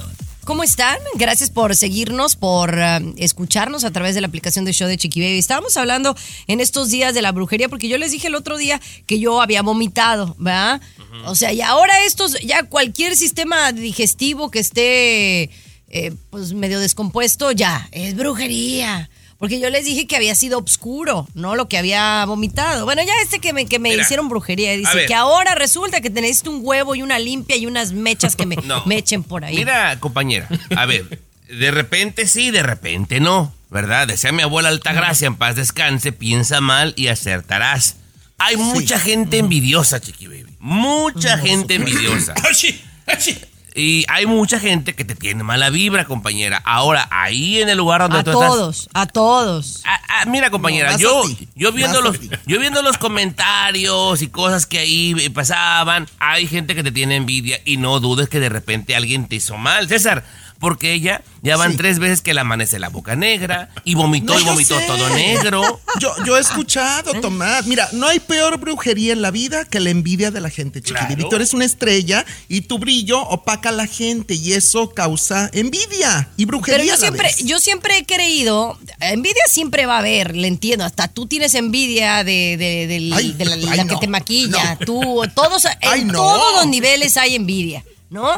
[0.44, 0.98] ¿cómo están?
[1.14, 5.20] Gracias por seguirnos, por eh, escucharnos a través de la aplicación de show de Chiqui
[5.20, 5.38] Baby.
[5.38, 6.16] Estábamos hablando
[6.48, 9.40] en estos días de la brujería porque yo les dije el otro día que yo
[9.40, 10.80] había vomitado, ¿verdad?
[11.26, 15.50] O sea, y ahora estos, ya cualquier sistema digestivo que esté
[15.88, 19.08] eh, pues medio descompuesto, ya, es brujería.
[19.40, 21.56] Porque yo les dije que había sido obscuro, ¿no?
[21.56, 22.84] Lo que había vomitado.
[22.84, 24.76] Bueno, ya este que me, que me Mira, hicieron brujería.
[24.76, 28.36] Dice que ahora resulta que te necesito un huevo y una limpia y unas mechas
[28.36, 28.84] que me, No.
[28.84, 29.56] me echen por ahí.
[29.56, 34.06] Mira, compañera, a ver, de repente sí, de repente no, ¿verdad?
[34.06, 37.96] Decía mi abuela Altagracia, en paz descanse, piensa mal y acertarás.
[38.36, 40.54] Hay mucha gente envidiosa, Chiqui Baby.
[40.58, 42.34] Mucha gente envidiosa.
[43.74, 46.60] Y hay mucha gente que te tiene mala vibra, compañera.
[46.64, 49.66] Ahora, ahí en el lugar donde A tú todos, a todos.
[49.76, 49.82] estás.
[50.08, 54.28] Ah, mira, compañera, No, yo, a yo viendo a los, yo viendo los comentarios y
[54.28, 58.48] cosas que ahí pasaban, hay gente que te tiene envidia y no dudes que de
[58.48, 60.24] repente alguien te hizo mal, César.
[60.60, 61.78] Porque ella ya van Sí.
[61.78, 64.86] tres veces que le amanece la boca negra y vomitó No, y vomitó sé.
[64.86, 65.80] todo negro.
[65.98, 67.66] Yo, yo he escuchado, Tomás.
[67.66, 71.14] Mira, no hay peor brujería en la vida que la envidia de la gente, chiquilín.
[71.16, 71.28] Claro.
[71.30, 76.28] Tú eres una estrella y tu brillo opaca a la gente y eso causa envidia
[76.36, 76.76] y brujería.
[76.78, 77.38] Pero yo a la siempre, vez.
[77.44, 82.22] yo siempre he creído, envidia siempre va a haber, le entiendo, hasta tú tienes envidia
[82.22, 84.84] de, de- Ay, de la, ay, la que te maquilla, no.
[84.86, 86.12] tú, todos, Ay, en no.
[86.14, 88.30] todos los niveles hay envidia, ¿no?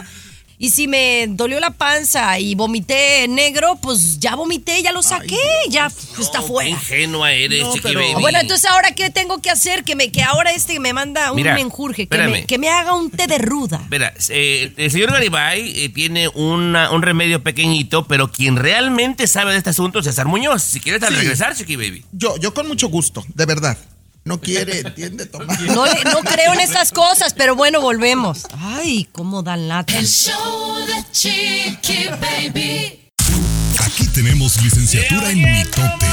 [0.64, 5.36] Y si me dolió la panza y vomité negro, pues ya vomité, ya lo saqué,
[5.68, 6.68] ya pues, está fuera.
[6.86, 8.20] Qué ingenua eres, No, chiqui pero- baby.
[8.20, 9.82] Bueno, entonces ahora qué tengo que hacer?
[9.82, 12.94] Que me que ahora este me manda un Mira, menjurje, que me, que me haga
[12.94, 13.84] un té de ruda.
[13.90, 19.50] Mira, eh, el señor Garibay eh, tiene una- un remedio pequeñito, pero quien realmente sabe
[19.50, 20.62] de este asunto es César Muñoz.
[20.62, 21.16] Si quieres al Sí.
[21.16, 22.04] regresar, Chiqui Baby.
[22.12, 23.76] Yo, yo con mucho gusto, de verdad.
[24.24, 25.60] No quiere, entiende, Tomás.
[25.62, 28.42] No, le- no creo en estas cosas, pero bueno, volvemos.
[28.56, 29.98] Ay, cómo dan lata.
[29.98, 33.00] El show de Chiqui Baby.
[33.84, 36.06] Aquí tenemos licenciatura en mitote.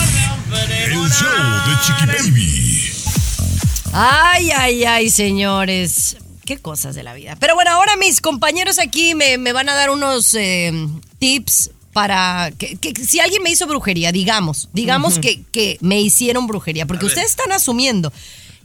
[0.86, 1.30] El show
[1.68, 2.92] de Chiqui Baby.
[3.94, 6.18] Ay, ay, ay, señores.
[6.46, 7.36] Qué cosas de la vida.
[7.40, 10.72] Pero bueno, ahora mis compañeros aquí me, me van a dar unos eh,
[11.20, 16.48] tips para que, que si alguien me hizo brujería, digamos, digamos que, que me hicieron
[16.48, 18.12] brujería, porque ustedes están asumiendo.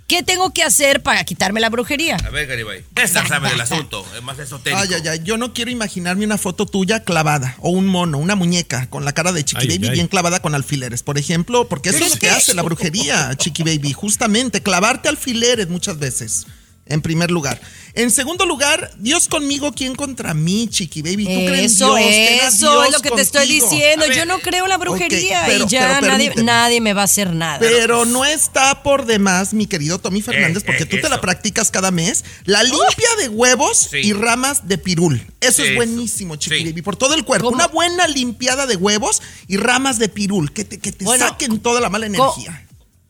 [0.07, 2.17] ¿Qué tengo que hacer para quitarme la brujería?
[2.17, 2.85] A ver, Garibay.
[2.95, 4.83] César sabe del asunto, es más esotérico.
[4.83, 8.35] Ay, ay, ay, yo no quiero imaginarme una foto tuya clavada o un mono, una
[8.37, 9.93] muñeca con la cara de Chiqui Ay, Baby ay.
[9.95, 13.63] bien clavada con alfileres, por ejemplo, porque eso es lo que- hace la brujería, Chiqui
[13.63, 16.47] Baby, justamente clavarte alfileres muchas veces.
[16.87, 17.59] En primer lugar.
[17.95, 21.25] En segundo lugar, Dios conmigo, ¿quién contra mí, Chiqui Baby?
[21.25, 22.09] ¿Tú crees en Eso, Dios?
[22.11, 24.07] Ten a eso Dios es lo que te estoy diciendo.
[24.07, 27.03] Ver, Yo no creo en la brujería pero- y ya pero nadie, nadie me va
[27.03, 27.59] a hacer nada.
[27.61, 31.21] Pero no está por demás, mi querido Tommy Fernández, Eh, porque eh, tú te la
[31.23, 32.23] practicas cada mes.
[32.45, 33.99] La limpia de huevos Sí.
[33.99, 35.25] y ramas de pirul.
[35.41, 36.65] Eso es buenísimo, Chiqui Sí.
[36.65, 37.47] Baby, por todo el cuerpo.
[37.47, 37.57] ¿Cómo?
[37.57, 41.61] Una buena limpiada de huevos y ramas de pirul, que te, que te Bueno, saquen
[41.61, 42.64] toda la mala energía.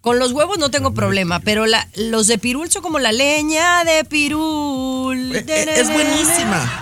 [0.05, 3.85] Con los huevos no tengo problema, pero la- los de pirul son como la leña
[3.85, 5.35] de pirul.
[5.35, 6.81] Eh, eh, es buenísima.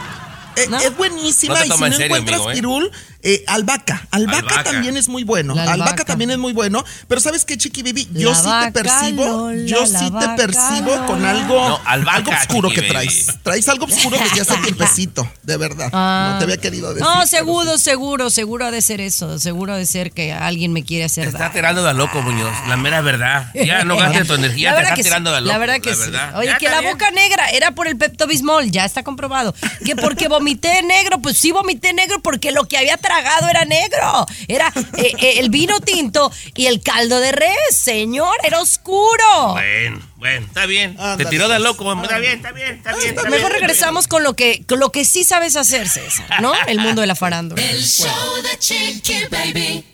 [0.57, 0.77] Eh, ¿No?
[0.81, 2.55] Es buenísima No te y si no serio, encuentras amigo, ¿eh?
[2.55, 2.91] pirul,
[3.23, 4.07] eh, albahaca.
[4.11, 4.39] albahaca.
[4.49, 4.71] Albahaca.
[4.71, 5.53] también es muy bueno.
[5.53, 5.73] Albahaca.
[5.73, 6.05] albahaca.
[6.05, 6.85] también es muy bueno.
[7.09, 8.09] Pero ¿sabes qué, Chiqui Baby?
[8.13, 12.31] Yo La sí te percibo, Lola, yo sí te percibo con algo, No, albahaca, algo
[12.33, 13.07] oscuro Chiqui que Baby.
[13.07, 13.27] traes.
[13.43, 15.89] Traes algo oscuro desde hace tiempecito, de verdad.
[15.93, 16.31] Ah.
[16.33, 17.03] No te había querido decir.
[17.03, 17.85] No, seguro, sí.
[17.85, 19.39] seguro, seguro ha de ser eso.
[19.39, 22.53] Seguro ha de ser que alguien me quiere Te hacer está tirando de loco, Muñoz.
[22.69, 23.51] La mera verdad.
[23.55, 25.53] Ya no gastes tu energía, La te verdad está que sí, tirando de loco.
[25.53, 26.01] La verdad que sí.
[26.01, 26.37] verdad.
[26.39, 26.93] Oye, Ya que la bien.
[26.93, 29.55] boca negra era por el Pepto Bismol, ya está comprobado.
[29.85, 34.27] Que porque vomité negro, pues sí vomité negro porque lo que había tragado era negro.
[34.49, 39.53] Era eh, eh, el vino tinto y el caldo de res, señor, era oscuro.
[39.53, 40.97] Bueno, bueno, está bien.
[41.19, 41.65] Te tiró de pues.
[41.65, 41.93] loco.
[42.03, 43.09] Está bien, está bien, está bien.
[43.11, 46.53] está bien, Mejor regresamos con lo que, con lo que sí sabes hacer, César, ¿no?
[46.67, 47.63] El mundo de la farándula.
[47.63, 48.09] El show
[48.43, 49.85] de Chiqui Baby.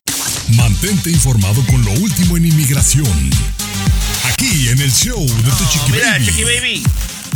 [0.51, 3.31] Mantente informado con lo último en inmigración.
[4.25, 6.27] Aquí en el show de tu Chiqui Mira, Baby.
[6.27, 6.85] Chiqui Baby.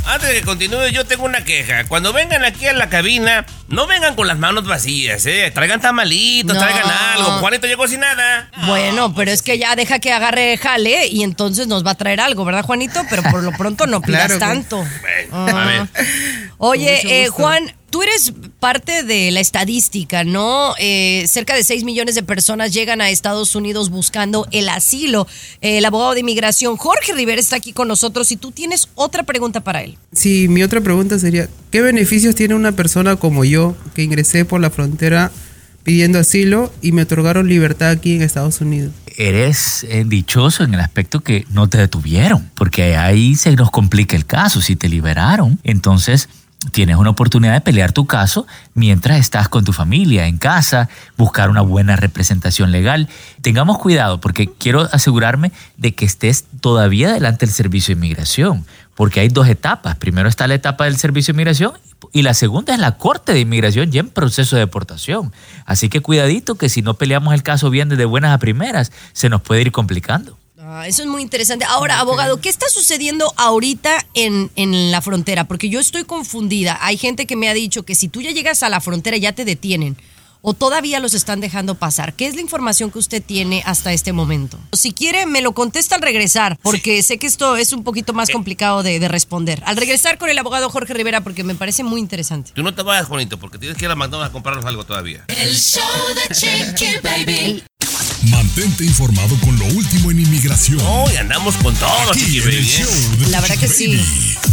[0.04, 1.84] Antes de que continúe, yo tengo una queja.
[1.84, 5.50] Cuando vengan aquí a la cabina, no vengan con las manos vacías, ¿eh?
[5.54, 6.60] Traigan tamalitos, No.
[6.60, 7.38] traigan algo.
[7.38, 8.50] Juanito llegó sin nada.
[8.66, 12.20] Bueno, pero es que ya deja que agarre jale y entonces nos va a traer
[12.20, 13.00] algo, ¿verdad, Juanito?
[13.08, 14.84] Pero por lo pronto no pidas Claro tanto.
[15.00, 15.86] Bueno, a ver.
[16.58, 17.28] Oye, eh.
[17.28, 20.74] Juan, tú eres parte de la estadística, ¿no?
[20.78, 25.28] Eh, cerca de 6 millones de personas llegan a Estados Unidos buscando el asilo.
[25.60, 29.24] Eh, el abogado de inmigración, Jorge Rivera, está aquí con nosotros y tú tienes otra
[29.24, 29.98] pregunta para él.
[30.10, 34.60] Sí, mi otra pregunta sería, ¿qué beneficios tiene una persona como yo que ingresé por
[34.60, 35.30] la frontera
[35.84, 38.92] pidiendo asilo y me otorgaron libertad aquí en Estados Unidos?
[39.18, 44.16] eres eh, dichoso en el aspecto que no te detuvieron, porque ahí se nos complica
[44.16, 44.62] el caso.
[44.62, 46.30] Si te liberaron, entonces
[46.70, 51.50] tienes una oportunidad de pelear tu caso mientras estás con tu familia en casa, buscar
[51.50, 53.08] una buena representación legal.
[53.40, 59.20] Tengamos cuidado porque quiero asegurarme de que estés todavía delante del servicio de inmigración, porque
[59.20, 59.96] hay dos etapas.
[59.96, 61.72] Primero está la etapa del servicio de inmigración
[62.12, 65.32] y la segunda es la corte de inmigración ya en proceso de deportación.
[65.64, 69.28] Así que cuidadito que si no peleamos el caso bien desde buenas a primeras, se
[69.28, 70.38] nos puede ir complicando.
[70.64, 71.64] Ah, eso es muy interesante.
[71.68, 75.44] Ahora, abogado, ¿qué está sucediendo ahorita en, en la frontera?
[75.44, 76.78] Porque yo estoy confundida.
[76.82, 79.32] Hay gente que me ha dicho que si tú ya llegas a la frontera ya
[79.32, 79.96] te detienen.
[80.44, 82.14] o todavía los están dejando pasar?
[82.14, 84.58] ¿Qué es la información que usted tiene hasta este momento?
[84.72, 88.28] Si quiere, me lo contesta al regresar, porque sé que esto es un poquito más
[88.28, 89.62] complicado de, de responder.
[89.66, 92.50] Al regresar con el abogado Jorge Rivera, porque me parece muy interesante.
[92.54, 95.24] Tú no te vayas, Juanito, porque tienes que ir a McDonald's a comprarnos algo todavía.
[95.28, 95.82] El show
[96.16, 97.62] de Chiqui Baby.
[98.30, 100.80] Mantente informado con lo último en inmigración.
[100.80, 102.86] Hoy andamos con todo, Aquí Baby, ¿eh?
[103.30, 104.00] La verdad que sí.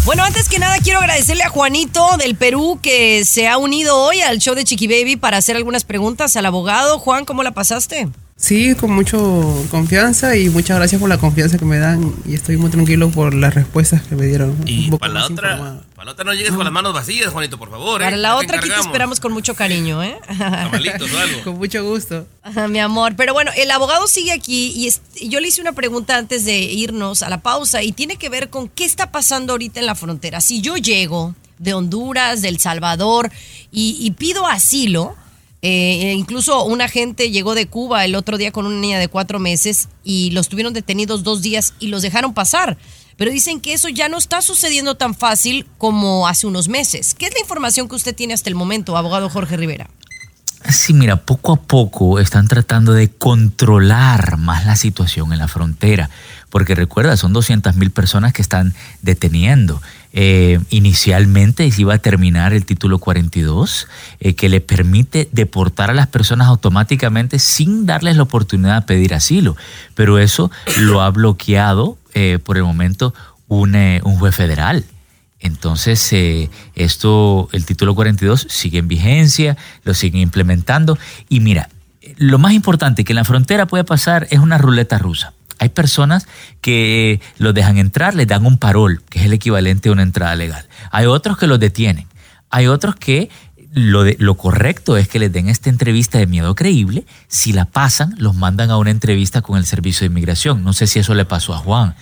[0.06, 4.22] Bueno, antes que nada quiero agradecerle a Juanito del Perú que se ha unido hoy
[4.22, 6.98] al show de Chiqui Baby para hacer algunas preguntas al abogado.
[6.98, 8.08] Juan, ¿cómo la pasaste?
[8.42, 12.56] Sí, con mucho confianza y muchas gracias por la confianza que me dan y estoy
[12.56, 14.56] muy tranquilo por las respuestas que me dieron.
[14.66, 17.70] Y para la otra, para la otra no llegues con las manos vacías, Juanito, por
[17.70, 18.02] favor.
[18.02, 18.06] ¿eh?
[18.06, 20.18] Para la Ya te otra aquí te esperamos con mucho cariño, ¿eh?
[20.38, 21.40] Tamalitos o algo.
[21.44, 22.26] Con mucho gusto.
[22.42, 23.14] Ajá, mi amor.
[23.18, 26.60] Pero bueno, el abogado sigue aquí y es- yo le hice una pregunta antes de
[26.60, 29.96] irnos a la pausa y tiene que ver con qué está pasando ahorita en la
[29.96, 30.40] frontera.
[30.40, 33.30] Si yo llego de Honduras, de El Salvador
[33.70, 35.18] y, y pido asilo,
[35.62, 39.40] eh, incluso un agente llegó de Cuba el otro día con una niña de cuatro
[39.40, 42.78] meses y los tuvieron detenidos dos días y los dejaron pasar.
[43.18, 47.14] Pero dicen que eso ya no está sucediendo tan fácil como hace unos meses.
[47.14, 49.90] ¿Qué es la información que usted tiene hasta el momento, abogado Jorge Rivera?
[50.70, 56.10] Sí, mira, poco a poco están tratando de controlar más la situación en la frontera,
[56.50, 59.82] porque recuerda, son 200 mil personas que están deteniendo.
[60.12, 63.88] Eh, inicialmente se iba a terminar el título 42,
[64.20, 69.14] eh, que le permite deportar a las personas automáticamente sin darles la oportunidad de pedir
[69.14, 69.56] asilo,
[69.94, 73.14] pero eso lo ha bloqueado eh, por el momento
[73.48, 74.86] un, juez federal.
[75.42, 76.14] Entonces,
[76.76, 80.98] esto, el título 42 sigue en vigencia, lo siguen implementando.
[81.30, 81.70] Y mira,
[82.18, 85.34] lo más importante que en la frontera puede pasar es una ruleta rusa.
[85.60, 86.28] Hay personas
[86.62, 90.36] que los dejan entrar, les dan un parol, que es el equivalente a una entrada
[90.36, 90.68] legal.
[90.92, 92.08] Hay otros que los detienen.
[92.50, 93.30] Hay otros que
[93.72, 97.06] lo, correcto es que les den esta entrevista de miedo creíble.
[97.28, 100.64] Si la pasan, los mandan a una entrevista con el Servicio de Inmigración.
[100.64, 101.96] No sé si eso le pasó a Juan.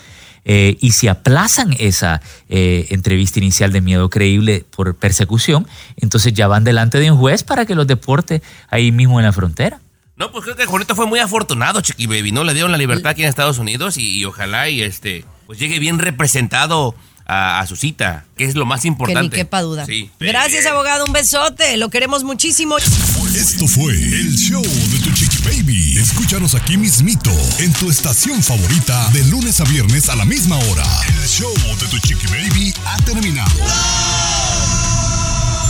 [0.45, 6.47] Eh, y si aplazan esa eh, entrevista inicial de miedo creíble por persecución, entonces ya
[6.47, 9.81] van delante de un juez para que los deporte ahí mismo en la frontera.
[10.17, 12.43] No, pues creo que Juanito fue muy afortunado, Chiqui Baby, ¿no?
[12.43, 15.77] Le dieron la libertad aquí en Estados Unidos y, y ojalá y este, pues llegue
[15.79, 16.95] bien representado
[17.27, 19.35] a, a su cita, que es lo más Que importante.
[19.35, 19.85] ni quepa duda.
[19.85, 20.09] Sí.
[20.19, 21.05] Gracias, abogado.
[21.05, 21.77] Un besote.
[21.77, 22.77] Lo queremos muchísimo.
[22.79, 25.97] Esto fue el show de tu chiqui baby.
[25.99, 30.85] Escúchanos aquí mismito en tu estación favorita de lunes a viernes a la misma hora.
[31.21, 33.51] El show de tu chiqui baby ha terminado.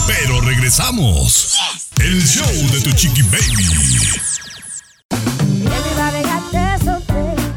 [0.08, 1.58] Pero regresamos.
[2.00, 3.98] El show de tu chiqui baby.